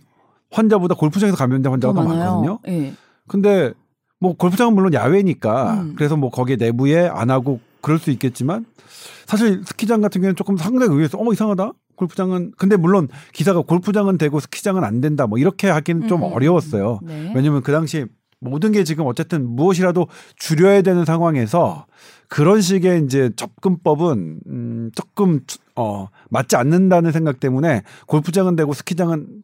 [0.52, 2.04] 환자보다 골프장에서 감염된 더 환자가 더.
[2.04, 2.60] 많거든요.
[2.68, 2.94] 예.
[3.28, 3.74] 근데
[4.20, 5.94] 뭐 골프장은 물론 야외니까 음.
[5.96, 8.66] 그래서 뭐 거기에 내부에 안 하고 그럴 수 있겠지만
[9.26, 11.72] 사실 스키장 같은 경우는 조금 상당히 의외에서 어 이상하다.
[11.96, 15.28] 골프장은 근데 물론 기사가 골프장은 되고 스키장은 안 된다.
[15.28, 17.00] 뭐 이렇게 하기는 좀 음, 음, 어려웠어요.
[17.04, 17.32] 네.
[17.36, 18.06] 왜냐면 그 당시
[18.44, 21.86] 모든 게 지금 어쨌든 무엇이라도 줄여야 되는 상황에서
[22.28, 25.42] 그런 식의 이제 접근법은 음 조금
[25.76, 29.44] 어 맞지 않는다는 생각 때문에 골프장은 되고 스키장은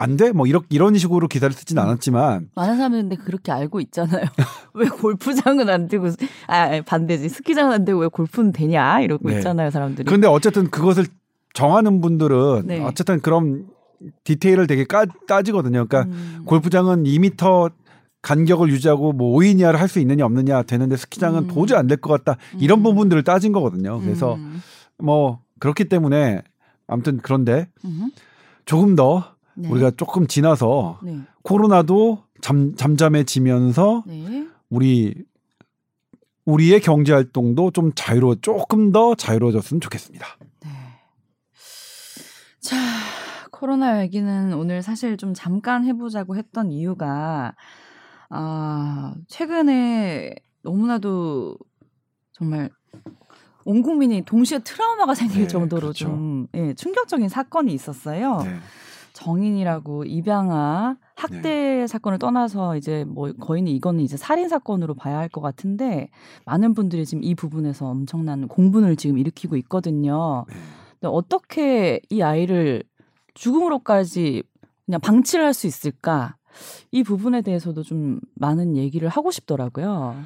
[0.00, 0.30] 안 돼?
[0.30, 1.82] 뭐 이런 이런 식으로 기사를 쓰진 음.
[1.82, 4.26] 않았지만 많은 사람들이 근데 그렇게 알고 있잖아요.
[4.74, 6.06] 왜 골프장은 안 되고
[6.46, 9.36] 아 아니, 반대지 스키장은 안 되고 왜 골프는 되냐 이러고 네.
[9.38, 10.06] 있잖아요 사람들이.
[10.06, 11.06] 그런데 어쨌든 그것을
[11.52, 12.80] 정하는 분들은 네.
[12.84, 13.66] 어쨌든 그런
[14.22, 15.86] 디테일을 되게 까, 따지거든요.
[15.86, 16.42] 그러니까 음.
[16.44, 17.72] 골프장은 2미터
[18.22, 21.48] 간격을 유지하고 뭐 5인 이하를 할 수 있느냐 없느냐 되는데 스키장은 음.
[21.48, 22.38] 도저히 안 될 것 같다.
[22.58, 22.82] 이런 음.
[22.82, 24.00] 부분들을 따진 거거든요.
[24.00, 24.60] 그래서 음.
[24.98, 26.42] 뭐 그렇기 때문에
[26.86, 28.10] 아무튼 그런데 음.
[28.64, 29.68] 조금 더 네.
[29.68, 31.20] 우리가 조금 지나서 네.
[31.42, 34.46] 코로나도 잠, 잠잠해지면서 네.
[34.70, 35.14] 우리
[36.44, 40.26] 우리의 경제 활동도 좀 자유로워 조금 더 자유로워졌으면 좋겠습니다.
[40.64, 40.70] 네.
[42.60, 42.76] 자,
[43.50, 47.54] 코로나 얘기는 오늘 사실 좀 잠깐 해보자고 했던 이유가,
[48.30, 51.56] 아, 최근에 너무나도
[52.32, 52.70] 정말
[53.64, 56.06] 온 국민이 동시에 트라우마가 생길 네, 정도로 그렇죠.
[56.06, 58.42] 좀 예, 충격적인 사건이 있었어요.
[58.42, 58.56] 네.
[59.12, 65.40] 정인이라고 입양아 학대 사건을 떠나서 이제 뭐 거의는 이거는 이제 살인 사건으로 봐야 할 것
[65.40, 66.08] 같은데
[66.46, 70.44] 많은 분들이 지금 이 부분에서 엄청난 공분을 지금 일으키고 있거든요.
[70.48, 70.54] 네.
[70.92, 72.84] 근데 어떻게 이 아이를
[73.34, 74.44] 죽음으로까지
[74.86, 76.36] 그냥 방치를 할 수 있을까?
[76.90, 80.16] 이 부분에 대해서도 좀 많은 얘기를 하고 싶더라고요.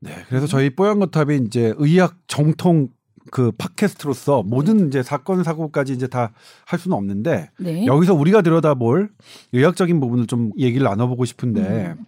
[0.00, 2.88] 네, 그래서 저희 뽀얀거탑이 이제 의학 정통
[3.30, 6.32] 그 팟캐스트로서 모든 이제 사건 사고까지 이제 다
[6.64, 7.84] 할 수는 없는데 네.
[7.86, 9.10] 여기서 우리가 들여다볼
[9.52, 12.04] 의학적인 부분을 좀 얘기를 나눠보고 싶은데 음.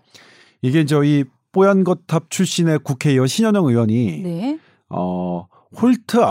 [0.63, 4.59] 이게 저희 뽀얀거탑 출신의 국회의원 신현영 의원이 네.
[4.89, 5.47] 어
[5.81, 6.23] 홀트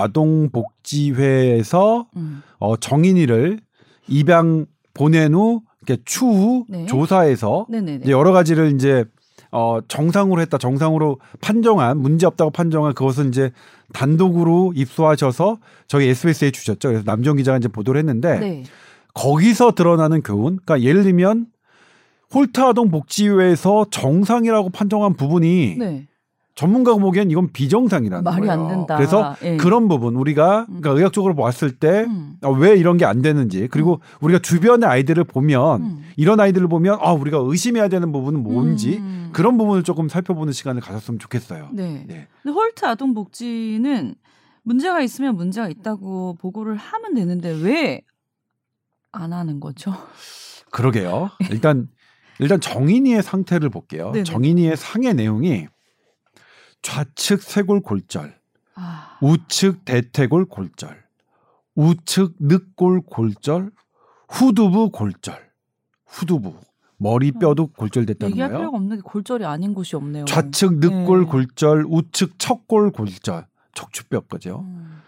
[0.93, 2.41] 아동복지회에서 음.
[2.59, 3.59] 어 정인이를
[4.07, 5.61] 입양 보낸 후
[6.05, 6.85] 추후 네.
[7.69, 8.01] 네네네.
[8.03, 9.05] 이제 여러 가지를 이제
[9.51, 13.51] 어 정상으로 했다 정상으로 판정한 문제 없다고 판정한 그것을 이제
[13.93, 16.89] 단독으로 입수하셔서 저희 SBS에 주셨죠.
[16.89, 18.63] 그래서 남정 기자가 이제 보도를 했는데 네.
[19.13, 21.47] 거기서 드러나는 교훈, 그러니까 예를 들면
[22.33, 26.07] 홀트 아동 복지회에서 정상이라고 판정한 부분이 네.
[26.59, 28.51] 전문가가 보기엔 이건 비정상이라는 말이 거예요.
[28.51, 28.95] 안 된다.
[28.97, 29.57] 그래서 예.
[29.57, 32.35] 그런 부분 우리가 그러니까 의학적으로 봤을 때 음.
[32.43, 36.03] 어, 왜 이런 게 안 되는지 그리고 우리가 주변의 아이들을 보면 음.
[36.17, 39.29] 이런 아이들을 보면 아 우리가 의심해야 되는 부분은 뭔지 음.
[39.31, 41.69] 그런 부분을 조금 살펴보는 시간을 가졌으면 좋겠어요.
[41.71, 42.03] 네.
[42.07, 42.27] 네.
[42.43, 44.15] 근데 홀트 아동복지는
[44.63, 48.01] 문제가 있으면 문제가 있다고 보고를 하면 되는데 왜
[49.11, 49.93] 안 하는 거죠?
[50.71, 51.31] 그러게요.
[51.51, 51.87] 일단
[52.39, 54.11] 일단 정인이의 상태를 볼게요.
[54.11, 54.23] 네네.
[54.23, 55.67] 정인이의 상의 내용이
[56.81, 58.35] 좌측 쇄골 골절,
[58.75, 61.03] 아, 우측 대퇴골 골절,
[61.75, 63.71] 우측 늑골 골절,
[64.29, 65.49] 후두부 골절,
[66.07, 66.53] 후두부
[66.97, 68.59] 머리 뼈도 골절됐다는 얘기할 거예요.
[68.59, 70.25] 필요가 없는 게 골절이 아닌 곳이 없네요.
[70.25, 71.25] 좌측 늑골 네.
[71.25, 74.59] 골절, 우측 척골 골절, 척추뼈까지요.
[74.59, 75.01] 음.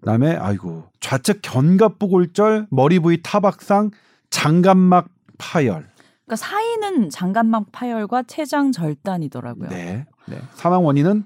[0.00, 3.90] 그다음에 아이고 좌측 견갑부 골절, 머리 부위 타박상,
[4.30, 5.08] 장갑막
[5.38, 5.88] 파열.
[6.24, 9.68] 그러니까 사인은 장갑막 파열과 췌장 절단이더라고요.
[9.68, 10.06] 네.
[10.26, 10.38] 네.
[10.54, 11.24] 사망 원인은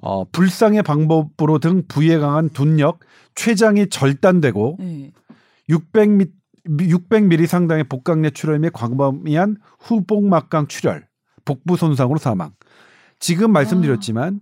[0.00, 3.00] 어, 불상의 방법으로 등 부위에 강한 둔력,
[3.34, 5.12] 췌장이 절단되고 네.
[5.68, 6.30] 600미
[6.68, 11.06] 600mm 상당의 복강 내 출혈 및 광범위한 후복막강 출혈,
[11.44, 12.52] 복부 손상으로 사망.
[13.18, 14.40] 지금 말씀드렸지만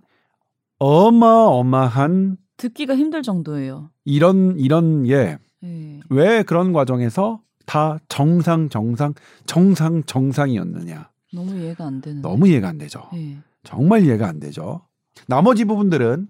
[0.79, 3.91] 어마어마한 듣기가 힘들 정도예요.
[4.05, 5.39] 이런 이런 예.
[5.63, 6.01] 네.
[6.11, 9.15] 왜 그런 과정에서 다 정상 정상
[9.47, 11.11] 정상 정상이었느냐.
[11.33, 12.23] 너무 이해가 안 되는.
[12.23, 13.09] 너무 이해가 안 되죠.
[13.13, 13.39] 네.
[13.67, 14.81] 정말 이해가 안 되죠.
[15.27, 16.29] 나머지 부분들은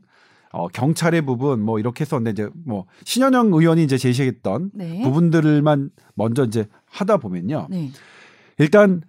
[0.53, 5.03] 어, 경찰의 부분 뭐 이렇게 했었는데 이제 뭐 신현영 의원이 이제 제시했던 네.
[5.03, 7.67] 부분들만 먼저 이제 하다 보면요.
[7.71, 7.91] 네.
[8.59, 9.03] 일단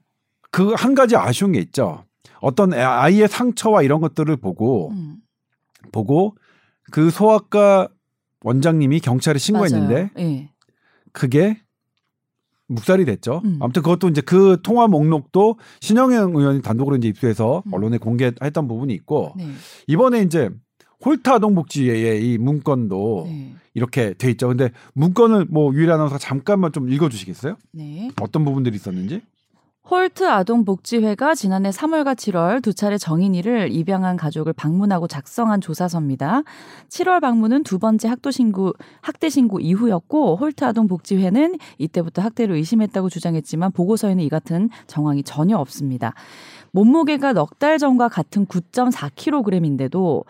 [0.52, 2.04] 그 한 가지 아쉬운 게 있죠.
[2.42, 5.18] 어떤 애- 아이의 상처와 이런 것들을 보고 음.
[5.92, 6.36] 보고
[6.92, 7.88] 그 소아과
[8.44, 10.12] 원장님이 경찰에 신고했는데.
[10.16, 10.52] 네.
[11.14, 11.62] 그게
[12.68, 13.42] 묵살이 됐죠.
[13.46, 13.58] 음.
[13.62, 17.74] 아무튼 그것도 이제 그 통화 목록도 신영영 의원이 단독으로 이제 입수해서 음.
[17.74, 19.48] 언론에 공개했던 부분이 있고 네.
[19.88, 20.50] 이번에 이제
[21.06, 23.54] 홀타 아동복지회의 이 문건도 네.
[23.74, 24.48] 이렇게 돼 있죠.
[24.48, 27.58] 근데 문건을 뭐 유일 아나운서가 잠깐만 좀 읽어주시겠어요?
[27.74, 28.10] 네.
[28.20, 29.22] 어떤 부분들이 있었는지?
[29.90, 36.44] 홀트 아동복지회가 지난해 3월과 7월 두 차례 정인이를 입양한 가족을 방문하고 작성한 조사서입니다.
[36.90, 43.72] 7월 방문은 두 번째 학도 신고, 학대 신고 이후였고 홀트 아동복지회는 이때부터 학대를 의심했다고 주장했지만
[43.72, 46.14] 보고서에는 이 같은 정황이 전혀 없습니다.
[46.72, 50.26] 몸무게가 넉 달 전과 같은 9.4kg인데도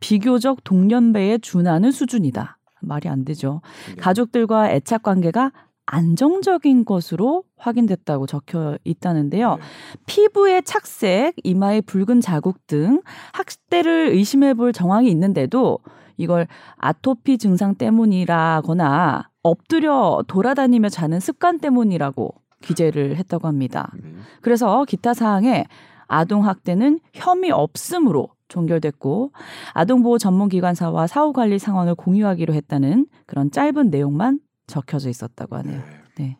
[0.00, 2.58] 비교적 동년배에 준하는 수준이다.
[2.80, 3.62] 말이 안 되죠.
[3.98, 5.52] 가족들과 애착 관계가
[5.86, 9.56] 안정적인 것으로 확인됐다고 적혀 있다는데요.
[9.56, 9.62] 네.
[10.06, 15.78] 피부의 착색, 이마의 붉은 자국 등 학대를 의심해 볼 정황이 있는데도
[16.16, 23.92] 이걸 아토피 증상 때문이라거나 엎드려 돌아다니며 자는 습관 때문이라고 기재를 했다고 합니다.
[24.02, 24.10] 네.
[24.40, 25.66] 그래서 기타 사항에
[26.06, 29.32] 아동 학대는 혐의 없음으로 종결됐고
[29.72, 35.82] 아동보호 전문기관사와 사후 관리 상황을 공유하기로 했다는 그런 짧은 내용만 적혀져 있었다고 하네요.
[36.18, 36.36] 네.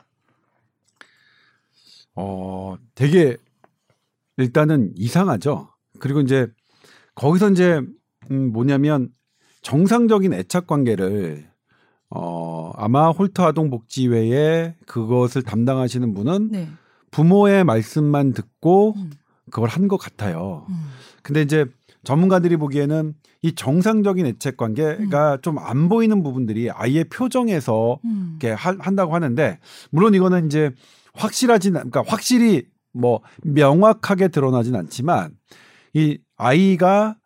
[2.15, 3.37] 어, 되게
[4.37, 5.69] 일단은 이상하죠.
[6.01, 6.47] 그리고 이제
[7.15, 7.81] 거기서 이제
[8.31, 9.11] 음 뭐냐면
[9.63, 11.49] 정상적인 애착 관계를
[12.11, 16.69] 어 아마 홀터 아동 복지회에 그것을 담당하시는 분은 네.
[17.11, 19.13] 부모의 말씀만 듣고 음.
[19.51, 20.67] 그걸 한 것 같아요.
[20.69, 20.75] 음.
[21.23, 21.67] 근데 이제
[22.05, 24.57] 전문가들이 보기에는 이 정상적인 애착 음.
[24.57, 28.37] 관계가 좀안 보이는 부분들이 아이의 표정에서 음.
[28.41, 29.59] 이렇게 하- 한다고 하는데
[29.91, 30.71] 물론 이거는 이제
[31.15, 35.33] 확실하진 않- 그러니까 확실히 뭐 명확하게 드러나진 않지만
[35.95, 37.17] 이 아이가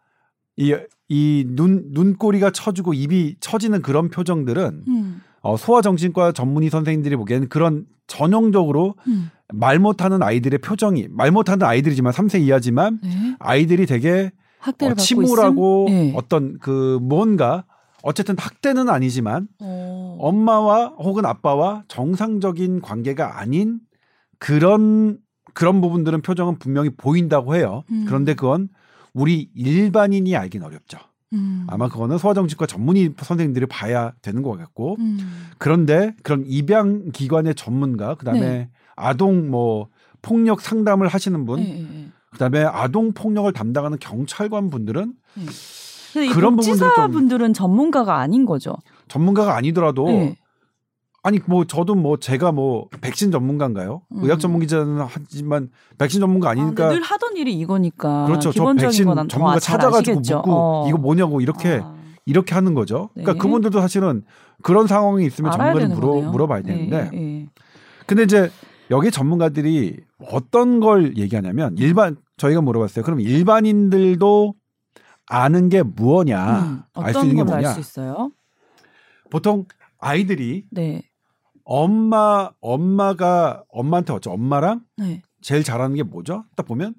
[0.57, 0.75] 이
[1.11, 5.23] 이 눈 눈꼬리가 처지고 입이 처지는 그런 표정들은 음.
[5.41, 9.31] 어, 소아정신과 전문의 선생님들이 보기에는 그런 전형적으로 음.
[9.55, 13.37] 말 못하는 아이들의 표정이 말 못하는 아이들이지만 3세 이하지만 네.
[13.39, 15.87] 아이들이 되게 학대를 어, 침울하고?
[15.89, 16.13] 네.
[16.17, 17.65] 어떤 그 뭔가
[18.03, 20.17] 어쨌든 학대는 아니지만 어.
[20.21, 23.81] 엄마와 혹은 아빠와 정상적인 관계가 아닌
[24.39, 25.19] 그런
[25.55, 27.83] 그런 부분들은 표정은 분명히 보인다고 해요.
[27.91, 28.05] 음.
[28.07, 28.69] 그런데 그건
[29.13, 30.99] 우리 일반인이 알긴 어렵죠.
[31.33, 31.67] 음.
[31.69, 35.19] 아마 그거는 소아정신과 전문의 선생님들이 봐야 되는 것 같고 음.
[35.59, 38.71] 그런데 그런 입양 기관의 전문가 그다음에 네.
[38.97, 39.89] 아동 뭐
[40.23, 42.11] 폭력 상담을 하시는 분 네.
[42.33, 48.75] 그다음에 아동 폭력을 담당하는 경찰관 분들은 이 그런 부분들 좀- 복지사 분들은 전문가가 아닌 거죠.
[49.09, 50.37] 전문가가 아니더라도 네.
[51.23, 54.03] 아니 뭐 저도 뭐 제가 뭐 백신 전문가인가요?
[54.13, 54.25] 음.
[54.25, 58.27] 의학 전문 기자는 하지만 백신 전문가 아, 아니니까 늘 하던 일이 이거니까.
[58.27, 58.53] 그렇죠.
[58.53, 60.21] 저 백신 전문가 더잘 찾아가지고.
[60.21, 60.89] 묻고 어.
[60.89, 63.11] 이거 뭐냐고 이렇게 아, 이렇게 하는 거죠.
[63.15, 63.39] 그러니까 네.
[63.39, 64.23] 그분들도 사실은
[64.63, 66.31] 그런 상황이 있으면 전문가를 물어 거네요.
[66.31, 67.47] 물어봐야 네, 되는데 네.
[68.07, 68.51] 근데 이제
[68.91, 69.97] 여기 전문가들이
[70.31, 73.05] 어떤 걸 얘기하냐면 일반 저희가 물어봤어요.
[73.05, 74.55] 그럼 일반인들도
[75.27, 76.61] 아는 게 무엇냐?
[76.63, 77.69] 음, 알수 어떤 있는 게 뭐냐?
[79.31, 79.67] 보통
[79.99, 81.03] 아이들이 네.
[81.65, 85.23] 엄마 엄마가 엄마한테 어쩌 엄마랑 네.
[85.43, 86.45] 제일 잘하는 게 뭐죠?
[86.57, 86.95] 딱 보면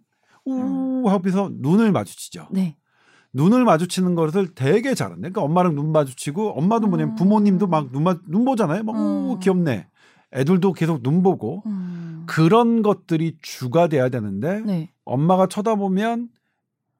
[0.45, 2.47] 우 하고서 눈을 마주치죠.
[2.51, 2.75] 네.
[3.33, 5.21] 눈을 마주치는 것을 되게 잘한대.
[5.29, 8.83] 그러니까 엄마랑 눈 마주치고 엄마도 뭐냐면 부모님도 막 눈 눈 보잖아요.
[8.83, 9.39] 막 우, 음.
[9.39, 9.87] 귀엽네.
[10.33, 12.23] 애들도 계속 눈 보고 음.
[12.27, 14.89] 그런 것들이 주가 돼야 되는데 네.
[15.05, 16.29] 엄마가 쳐다보면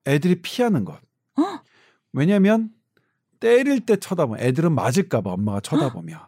[0.08, 1.00] 애들이 피하는 것.
[1.38, 1.64] 헉!
[2.14, 2.72] 왜냐면
[3.40, 6.20] 때릴 때 쳐다보면 애들은 맞을까봐 엄마가 쳐다보면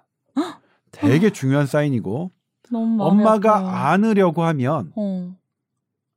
[0.91, 2.31] 되게 중요한 사인이고
[2.71, 3.67] 엄마가 아파요.
[3.69, 5.35] 안으려고 하면 어.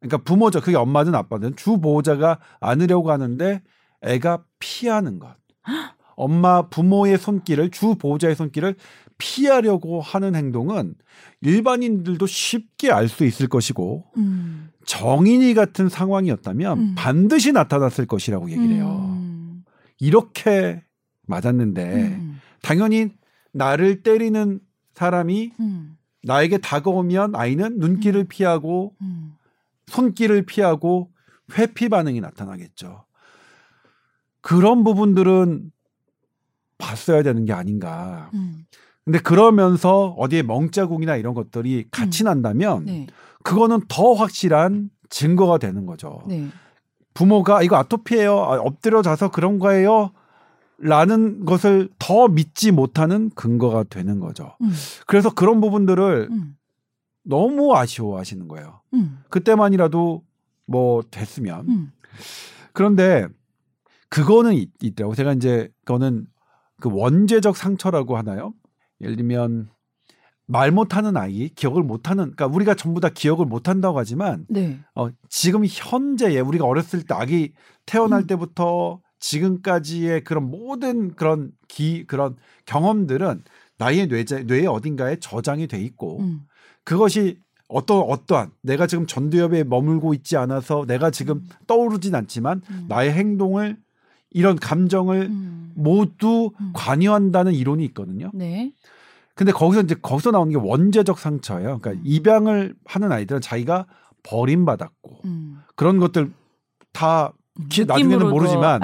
[0.00, 0.60] 그러니까 부모죠.
[0.60, 3.62] 그게 엄마든 아빠든 주 보호자가 안으려고 하는데
[4.02, 5.34] 애가 피하는 것.
[6.16, 8.76] 엄마 부모의 손길을 주 보호자의 손길을
[9.18, 10.94] 피하려고 하는 행동은
[11.40, 14.70] 일반인들도 쉽게 알 수 있을 것이고 음.
[14.86, 16.94] 정인이 같은 상황이었다면 음.
[16.96, 19.06] 반드시 나타났을 것이라고 얘기를 해요.
[19.10, 19.64] 음.
[20.00, 20.82] 이렇게
[21.26, 22.40] 맞았는데 음.
[22.62, 23.10] 당연히
[23.52, 24.60] 나를 때리는
[24.94, 25.96] 사람이 음.
[26.22, 29.34] 나에게 다가오면 아이는 눈길을 피하고 음.
[29.86, 31.10] 손길을 피하고
[31.56, 33.04] 회피 반응이 나타나겠죠.
[34.40, 35.70] 그런 부분들은
[36.78, 38.30] 봤어야 되는 게 아닌가.
[38.34, 38.66] 음.
[39.04, 43.06] 근데 그러면서 어디에 멍자국이나 이런 것들이 같이 난다면 네.
[43.42, 46.22] 그거는 더 확실한 증거가 되는 거죠.
[46.26, 46.48] 네.
[47.12, 48.38] 부모가 이거 아토피예요.
[48.38, 50.10] 아, 엎드려 자서 그런 거예요.
[50.78, 54.56] 라는 것을 더 믿지 못하는 근거가 되는 거죠.
[54.62, 54.72] 음.
[55.06, 56.56] 그래서 그런 부분들을 음.
[57.22, 58.80] 너무 아쉬워하시는 거예요.
[58.94, 59.22] 음.
[59.28, 60.24] 그때만이라도
[60.66, 61.68] 뭐 됐으면.
[61.68, 61.92] 음.
[62.72, 63.28] 그런데
[64.08, 65.14] 그거는 있, 있더라고.
[65.14, 66.26] 제가 이제 그거는
[66.80, 68.52] 그 원죄적 상처라고 하나요?
[69.00, 69.68] 예를 들면
[70.46, 74.78] 말 못하는 아이, 기억을 못하는, 그러니까 우리가 전부 다 기억을 못한다고 하지만 네.
[74.94, 77.52] 어, 지금 현재에 우리가 어렸을 때 아기
[77.86, 78.26] 태어날 음.
[78.26, 83.42] 때부터 지금까지의 그런 모든 그런 기 그런 경험들은
[83.78, 86.40] 나의 뇌제, 뇌의 어딘가에 저장이 돼 있고 음.
[86.84, 92.84] 그것이 어떤 어떠한 내가 지금 전두엽에 머물고 있지 않아서 내가 지금 떠오르진 않지만 음.
[92.88, 93.78] 나의 행동을
[94.34, 95.72] 이런 감정을 음.
[95.74, 96.70] 모두 음.
[96.74, 98.30] 관여한다는 이론이 있거든요.
[98.34, 98.72] 네.
[99.34, 101.78] 근데 거기서 이제 거기서 나오는 게 원죄적 상처예요.
[101.80, 102.00] 그러니까 음.
[102.04, 103.86] 입양을 하는 아이들은 자기가
[104.22, 105.60] 버림받았고 음.
[105.76, 106.30] 그런 것들
[106.92, 107.32] 다
[107.68, 108.80] 기- 나중에는 모르지만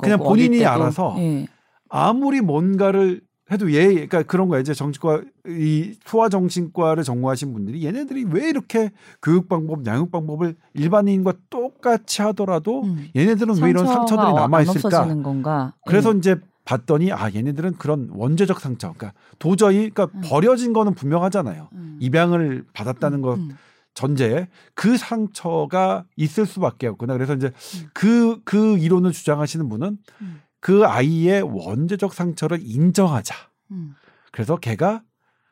[0.00, 0.64] 그냥 본인이.
[0.64, 1.46] 알아서 예.
[1.88, 4.60] 아무리 뭔가를 해도 얘 그러니까 그런 거예요.
[4.62, 8.90] 이제 정신과 이 소아 정신과를 전공하신 분들이 얘네들이 왜 이렇게
[9.22, 13.08] 교육 방법, 양육 방법을 일반인과 똑같이 하더라도 음.
[13.14, 14.88] 얘네들은 왜 이런 상처들이 상처가 남아 안 있을까?
[14.88, 15.74] 없어지는 건가?
[15.86, 16.18] 그래서 예.
[16.18, 20.22] 이제 봤더니 아 얘네들은 그런 원죄적 상처, 그러니까 도저히 그러니까 음.
[20.24, 21.68] 버려진 거는 분명하잖아요.
[21.72, 21.98] 음.
[22.00, 23.56] 입양을 받았다는 것 음.
[23.94, 27.12] 전제에 그 상처가 있을 수밖에 없구나.
[27.14, 27.88] 그래서 이제 음.
[27.94, 30.40] 그, 그 이론을 주장하시는 분은 음.
[30.64, 33.34] 그 아이의 원죄적 상처를 인정하자.
[33.72, 33.94] 음.
[34.32, 35.02] 그래서 걔가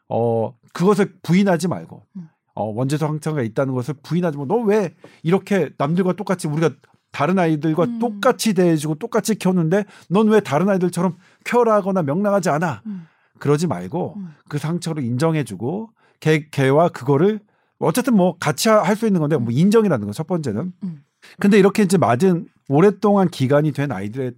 [0.08, 2.28] 어 그것을 부인하지 말고 음.
[2.54, 6.70] 어 원죄적 상처가 있다는 것을 부인하지 말고 너 왜 이렇게 남들과 똑같이 우리가
[7.10, 7.98] 다른 아이들과 음.
[7.98, 12.80] 똑같이 대해주고 똑같이 키웠는데 넌 왜 다른 아이들처럼 쾌활하거나 명랑하지 않아?
[12.86, 13.06] 음.
[13.38, 14.34] 그러지 말고 음.
[14.48, 17.40] 그 상처를 인정해주고 걔 걔와 그거를
[17.80, 20.72] 어쨌든 뭐 같이 할 수 있는 건데 뭐 인정이라는 거첫 번째는.
[20.84, 21.04] 음.
[21.38, 24.32] 근데 이렇게 이제 맞은 오랫동안 기간이 된 아이들의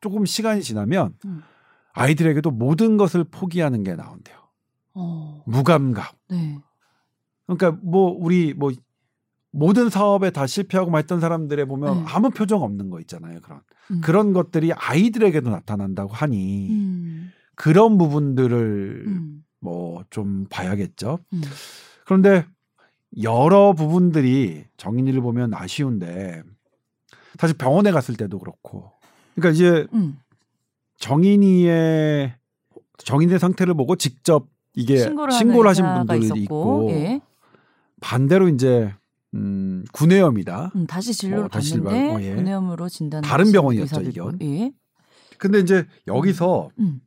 [0.00, 1.42] 조금 시간이 지나면 음.
[1.92, 4.36] 아이들에게도 모든 것을 포기하는 게 나온대요.
[4.94, 5.42] 어.
[5.46, 6.16] 무감각.
[6.30, 6.58] 네.
[7.46, 8.72] 그러니까 뭐 우리 뭐
[9.50, 12.04] 모든 사업에 다 실패하고 막 했던 사람들에 보면 네.
[12.08, 13.40] 아무 표정 없는 거 있잖아요.
[13.40, 14.00] 그런 음.
[14.02, 17.32] 그런 것들이 아이들에게도 나타난다고 하니 음.
[17.54, 19.44] 그런 부분들을 음.
[19.60, 21.18] 뭐좀 봐야겠죠.
[21.32, 21.40] 음.
[22.04, 22.44] 그런데
[23.22, 26.42] 여러 부분들이 정인이를 보면 아쉬운데
[27.38, 28.92] 사실 병원에 갔을 때도 그렇고
[29.38, 30.18] 그러니까 이제 음.
[30.98, 32.34] 정인이의
[32.98, 37.20] 정인의 상태를 보고 직접 이게 신고를, 신고를, 하신 분들이 있었고, 있고 예.
[38.00, 38.92] 반대로 이제
[39.34, 40.72] 음, 구내염이다.
[40.74, 42.34] 음, 다시 진료를 어, 다시 받는데 어, 예.
[42.34, 43.22] 구내염으로 진단.
[43.22, 44.38] 다른 병원이었죠, 이건.
[44.42, 44.72] 예.
[45.38, 47.00] 근데 이제 여기서 음.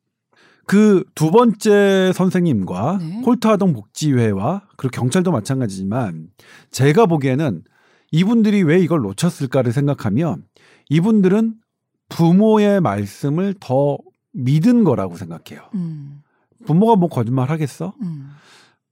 [0.66, 3.22] 그두 번째 선생님과 네.
[3.26, 6.30] 홀트아동 복지회와 그리고 경찰도 마찬가지지만
[6.70, 7.64] 제가 보기에는
[8.12, 10.46] 이분들이 왜 이걸 놓쳤을까를 생각하면
[10.90, 11.56] 이분들은
[12.12, 13.98] 부모의 말씀을 더
[14.34, 15.68] 믿은 거라고 생각해요.
[15.74, 16.22] 음.
[16.66, 17.94] 부모가 뭐 거짓말 하겠어?
[18.02, 18.32] 음.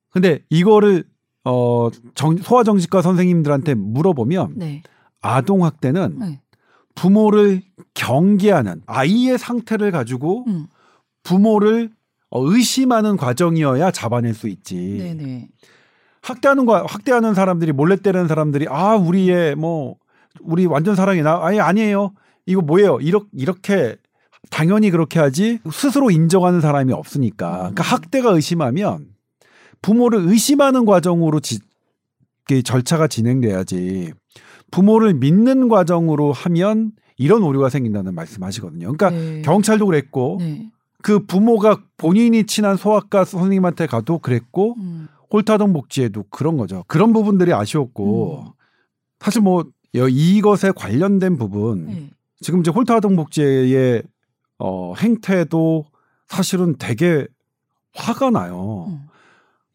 [0.09, 1.03] 근데 이거를
[1.43, 4.81] 어 정, 소아정신과 선생님들한테 물어보면 네.
[5.21, 6.41] 아동 학대는 네.
[6.95, 7.61] 부모를
[7.93, 10.67] 경계하는 아이의 상태를 가지고 음.
[11.23, 11.91] 부모를
[12.31, 14.75] 어, 의심하는 과정이어야 잡아낼 수 있지.
[14.75, 15.49] 네네.
[16.21, 19.95] 학대하는 거 학대하는 사람들이 몰래 때리는 사람들이 아 우리의 뭐
[20.41, 22.13] 우리 완전 사랑이나 아니 아니에요
[22.49, 23.95] 이거 뭐예요 이렇게 이렇게
[24.49, 29.07] 당연히 그렇게 하지 스스로 인정하는 사람이 없으니까 그러니까 학대가 의심하면
[29.83, 31.59] 부모를 의심하는 과정으로 지,
[32.63, 34.13] 절차가 진행돼야지
[34.71, 38.91] 부모를 믿는 과정으로 하면 이런 오류가 생긴다는 말씀하시거든요.
[38.93, 39.41] 그러니까 네.
[39.43, 40.71] 경찰도 그랬고 네.
[41.03, 45.07] 그 부모가 본인이 친한 소아과 선생님한테 가도 그랬고 음.
[45.31, 46.83] 홀타동 복지에도 그런 거죠.
[46.87, 48.51] 그런 부분들이 아쉬웠고 음.
[49.19, 52.09] 사실 뭐 이것에 관련된 부분 네.
[52.41, 54.03] 지금 이제 홀타동 복지의
[54.59, 55.85] 어 행태도
[56.27, 57.27] 사실은 되게
[57.93, 58.87] 화가 나요.
[58.89, 59.09] 음.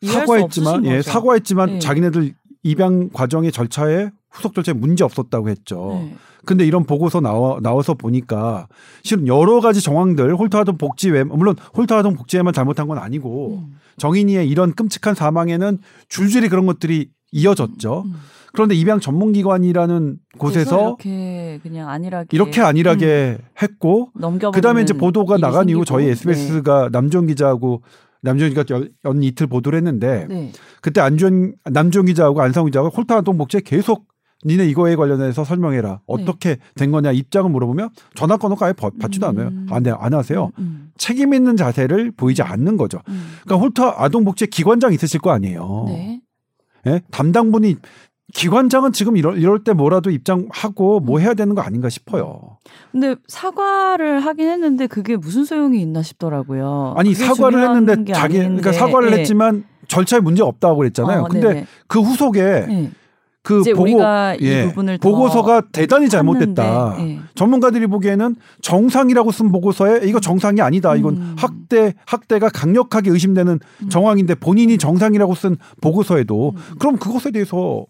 [0.07, 1.03] 사과했지만 예.
[1.03, 1.79] 사과했지만 네.
[1.79, 6.01] 자기네들 입양 과정의 절차에 후속 절차에 문제 없었다고 했죠.
[6.03, 6.17] 네.
[6.45, 8.69] 근데 이런 보고서 나와 나와서 보니까
[9.03, 13.79] 실은 여러 가지 정황들 홀타동 복지 외 물론 홀타동 복지에만 잘못한 건 아니고 음.
[13.97, 18.03] 정인이의 이런 끔찍한 사망에는 줄줄이 그런 것들이 이어졌죠.
[18.07, 18.15] 음.
[18.55, 25.69] 그런데 입양 전문기관이라는 곳에서 이렇게 그냥 안일하게 이렇게 안일하게 했고 넘겨 그다음에 이제 보도가 나간
[25.69, 27.83] 이후 저희 SBS가 남종 기자하고
[28.23, 30.35] 남종 기자가 연- 연 이틀 보도를 했는데 네.
[30.35, 30.53] 네.
[30.81, 34.07] 그때 안전 남종 기자하고 안상우 기자가 홀타동 복지에 계속
[34.47, 36.01] 니네 이거에 관련해서 설명해라.
[36.07, 39.49] 어떻게 된 거냐 입장을 물어보면 전화 끊어고 아예 버- 받지도 않아요.
[39.49, 39.67] 음.
[39.71, 40.51] 안, 해, 안 하세요.
[40.59, 40.91] 음.
[40.99, 42.99] 책임 있는 자세를 보이지 않는 거죠.
[43.09, 43.37] 음.
[43.45, 45.85] 그러니까 홀타 아동복지 기관장 있으실 거 아니에요.
[45.89, 46.21] 네.
[46.87, 47.01] 예?
[47.11, 47.77] 담당분이
[48.33, 52.59] 기관장은 지금 이럴, 이럴 때 뭐라도 입장하고 뭐 해야 되는 거 아닌가 싶어요.
[52.91, 56.95] 근데 사과를 하긴 했는데 그게 무슨 소용이 있나 싶더라고요.
[56.97, 58.39] 아니 사과를 했는데 게 자기.
[58.39, 59.18] 그러니까 사과를 예.
[59.18, 61.22] 했지만 절차에 문제 없다고 그랬잖아요.
[61.22, 61.66] 어, 근데 네네.
[61.87, 62.91] 그 후속에 예.
[63.43, 64.01] 그 보고
[64.41, 64.72] 예,
[65.03, 66.97] 보고서가 대단히 잘못됐다.
[67.01, 67.20] 예.
[67.35, 70.97] 전문가들이 보기에는 정상이라고 쓴 보고서에 이거 정상이 아니다.
[70.97, 71.37] 이건 음.
[71.37, 73.61] 학대 학대가 강력하게 의심되는
[73.91, 76.75] 정황인데 본인이 정상이라고 쓴 보고서에도 음.
[76.79, 77.85] 그럼 그것에 대해서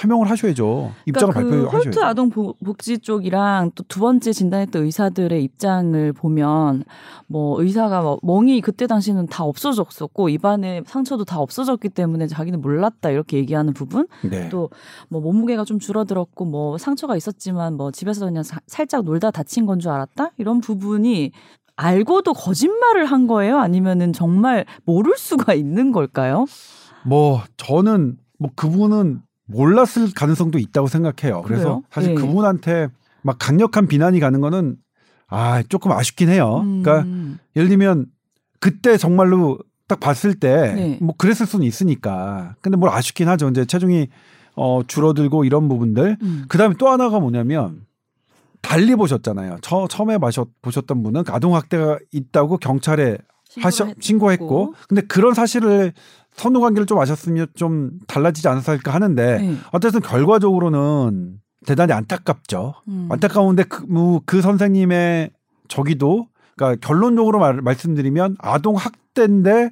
[0.00, 0.92] 해명을 하셔야죠.
[1.06, 1.88] 입장을 그러니까 그 발표하셔야죠.
[1.90, 6.84] 홀트 아동 보- 복지 쪽이랑 또 두 번째 진단했던 의사들의 입장을 보면
[7.26, 13.10] 뭐 의사가 뭐 멍이 그때 당시는 다 없어졌었고 입안에 상처도 다 없어졌기 때문에 자기는 몰랐다
[13.10, 14.48] 이렇게 얘기하는 부분 네.
[14.48, 19.78] 또뭐 몸무게가 좀 줄어들었고 뭐 상처가 있었지만 뭐 집에서 그냥 사- 살짝 놀다 다친 건
[19.78, 21.32] 줄 알았다 이런 부분이
[21.76, 26.46] 알고도 거짓말을 한 거예요 아니면은 정말 모를 수가 있는 걸까요?
[27.04, 29.22] 뭐 저는 뭐 그분은
[29.52, 31.42] 몰랐을 가능성도 있다고 생각해요.
[31.42, 31.82] 그래서 그래요?
[31.90, 32.14] 사실 예.
[32.14, 32.88] 그분한테
[33.22, 34.76] 막 강력한 비난이 가는 거는
[35.28, 36.60] 아 조금 아쉽긴 해요.
[36.62, 37.38] 그러니까 음.
[37.56, 38.06] 예를 들면
[38.60, 40.98] 그때 정말로 딱 봤을 때 네.
[41.00, 42.54] 뭐 그랬을 수는 있으니까.
[42.60, 43.48] 근데 뭘 아쉽긴 하죠.
[43.48, 44.08] 이제 체중이
[44.56, 46.18] 어 줄어들고 이런 부분들.
[46.20, 46.44] 음.
[46.48, 47.86] 그다음에 또 하나가 뭐냐면
[48.62, 49.58] 달리 보셨잖아요.
[49.60, 53.18] 처, 처음에 마셨, 보셨던 분은 아동 학대가 있다고 경찰에
[53.60, 55.92] 하셔, 신고했고 근데 그런 사실을
[56.34, 59.56] 선후 관계를 좀 아셨으면 좀 달라지지 않았을까 하는데 네.
[59.72, 62.74] 어쨌든 결과적으로는 대단히 안타깝죠.
[62.88, 63.08] 음.
[63.10, 65.30] 안타까운데 그, 뭐, 그 선생님의
[65.68, 66.26] 저기도
[66.56, 69.70] 그러니까 결론적으로 말, 말씀드리면 아동 학대인데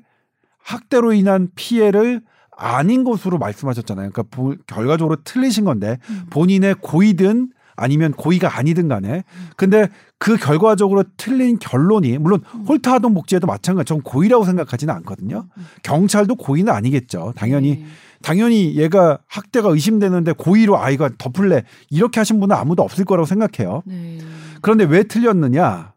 [0.62, 2.22] 학대로 인한 피해를
[2.56, 4.10] 아닌 것으로 말씀하셨잖아요.
[4.10, 6.26] 그러니까 보- 결과적으로 틀리신 건데 음.
[6.30, 9.24] 본인의 고의든 아니면 고의가 아니든 간에
[9.56, 9.88] 근데
[10.20, 13.88] 그 결과적으로 틀린 결론이 물론 홀타 아동 복지에도 마찬가지.
[13.88, 15.46] 전 고의라고 생각하지는 않거든요.
[15.56, 15.66] 음.
[15.82, 17.32] 경찰도 고의는 아니겠죠.
[17.36, 17.86] 당연히 네.
[18.22, 23.82] 당연히 얘가 학대가 의심되는데 고의로 아이가 덮을래 이렇게 하신 분은 아무도 없을 거라고 생각해요.
[23.86, 24.18] 네.
[24.60, 25.94] 그런데 왜 틀렸느냐?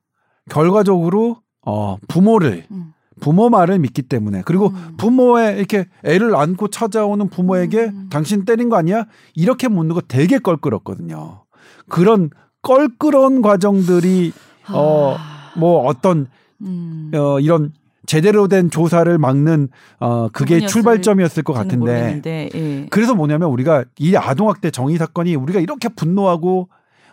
[0.50, 2.94] 결과적으로 어 부모를 음.
[3.20, 4.96] 부모 말을 믿기 때문에 그리고 음.
[4.98, 8.08] 부모의 이렇게 애를 안고 찾아오는 부모에게 음.
[8.10, 9.06] 당신 때린 거 아니야?
[9.36, 11.44] 이렇게 묻는 거 되게 껄끄럽거든요.
[11.90, 12.30] 그런
[12.64, 14.34] 껄끄러운 과정들이
[14.72, 15.54] 어, 아.
[15.56, 16.28] 뭐 어떤
[16.62, 17.12] 음.
[17.14, 17.72] 어 이런
[18.06, 22.88] 제대로 된 조사를 막는 어 그게 출발점이었을 것 같은데 예.
[22.90, 26.70] 그래서 뭐냐면 우리가 이 아동학대 정의 사건이 우리가 이렇게 분노하고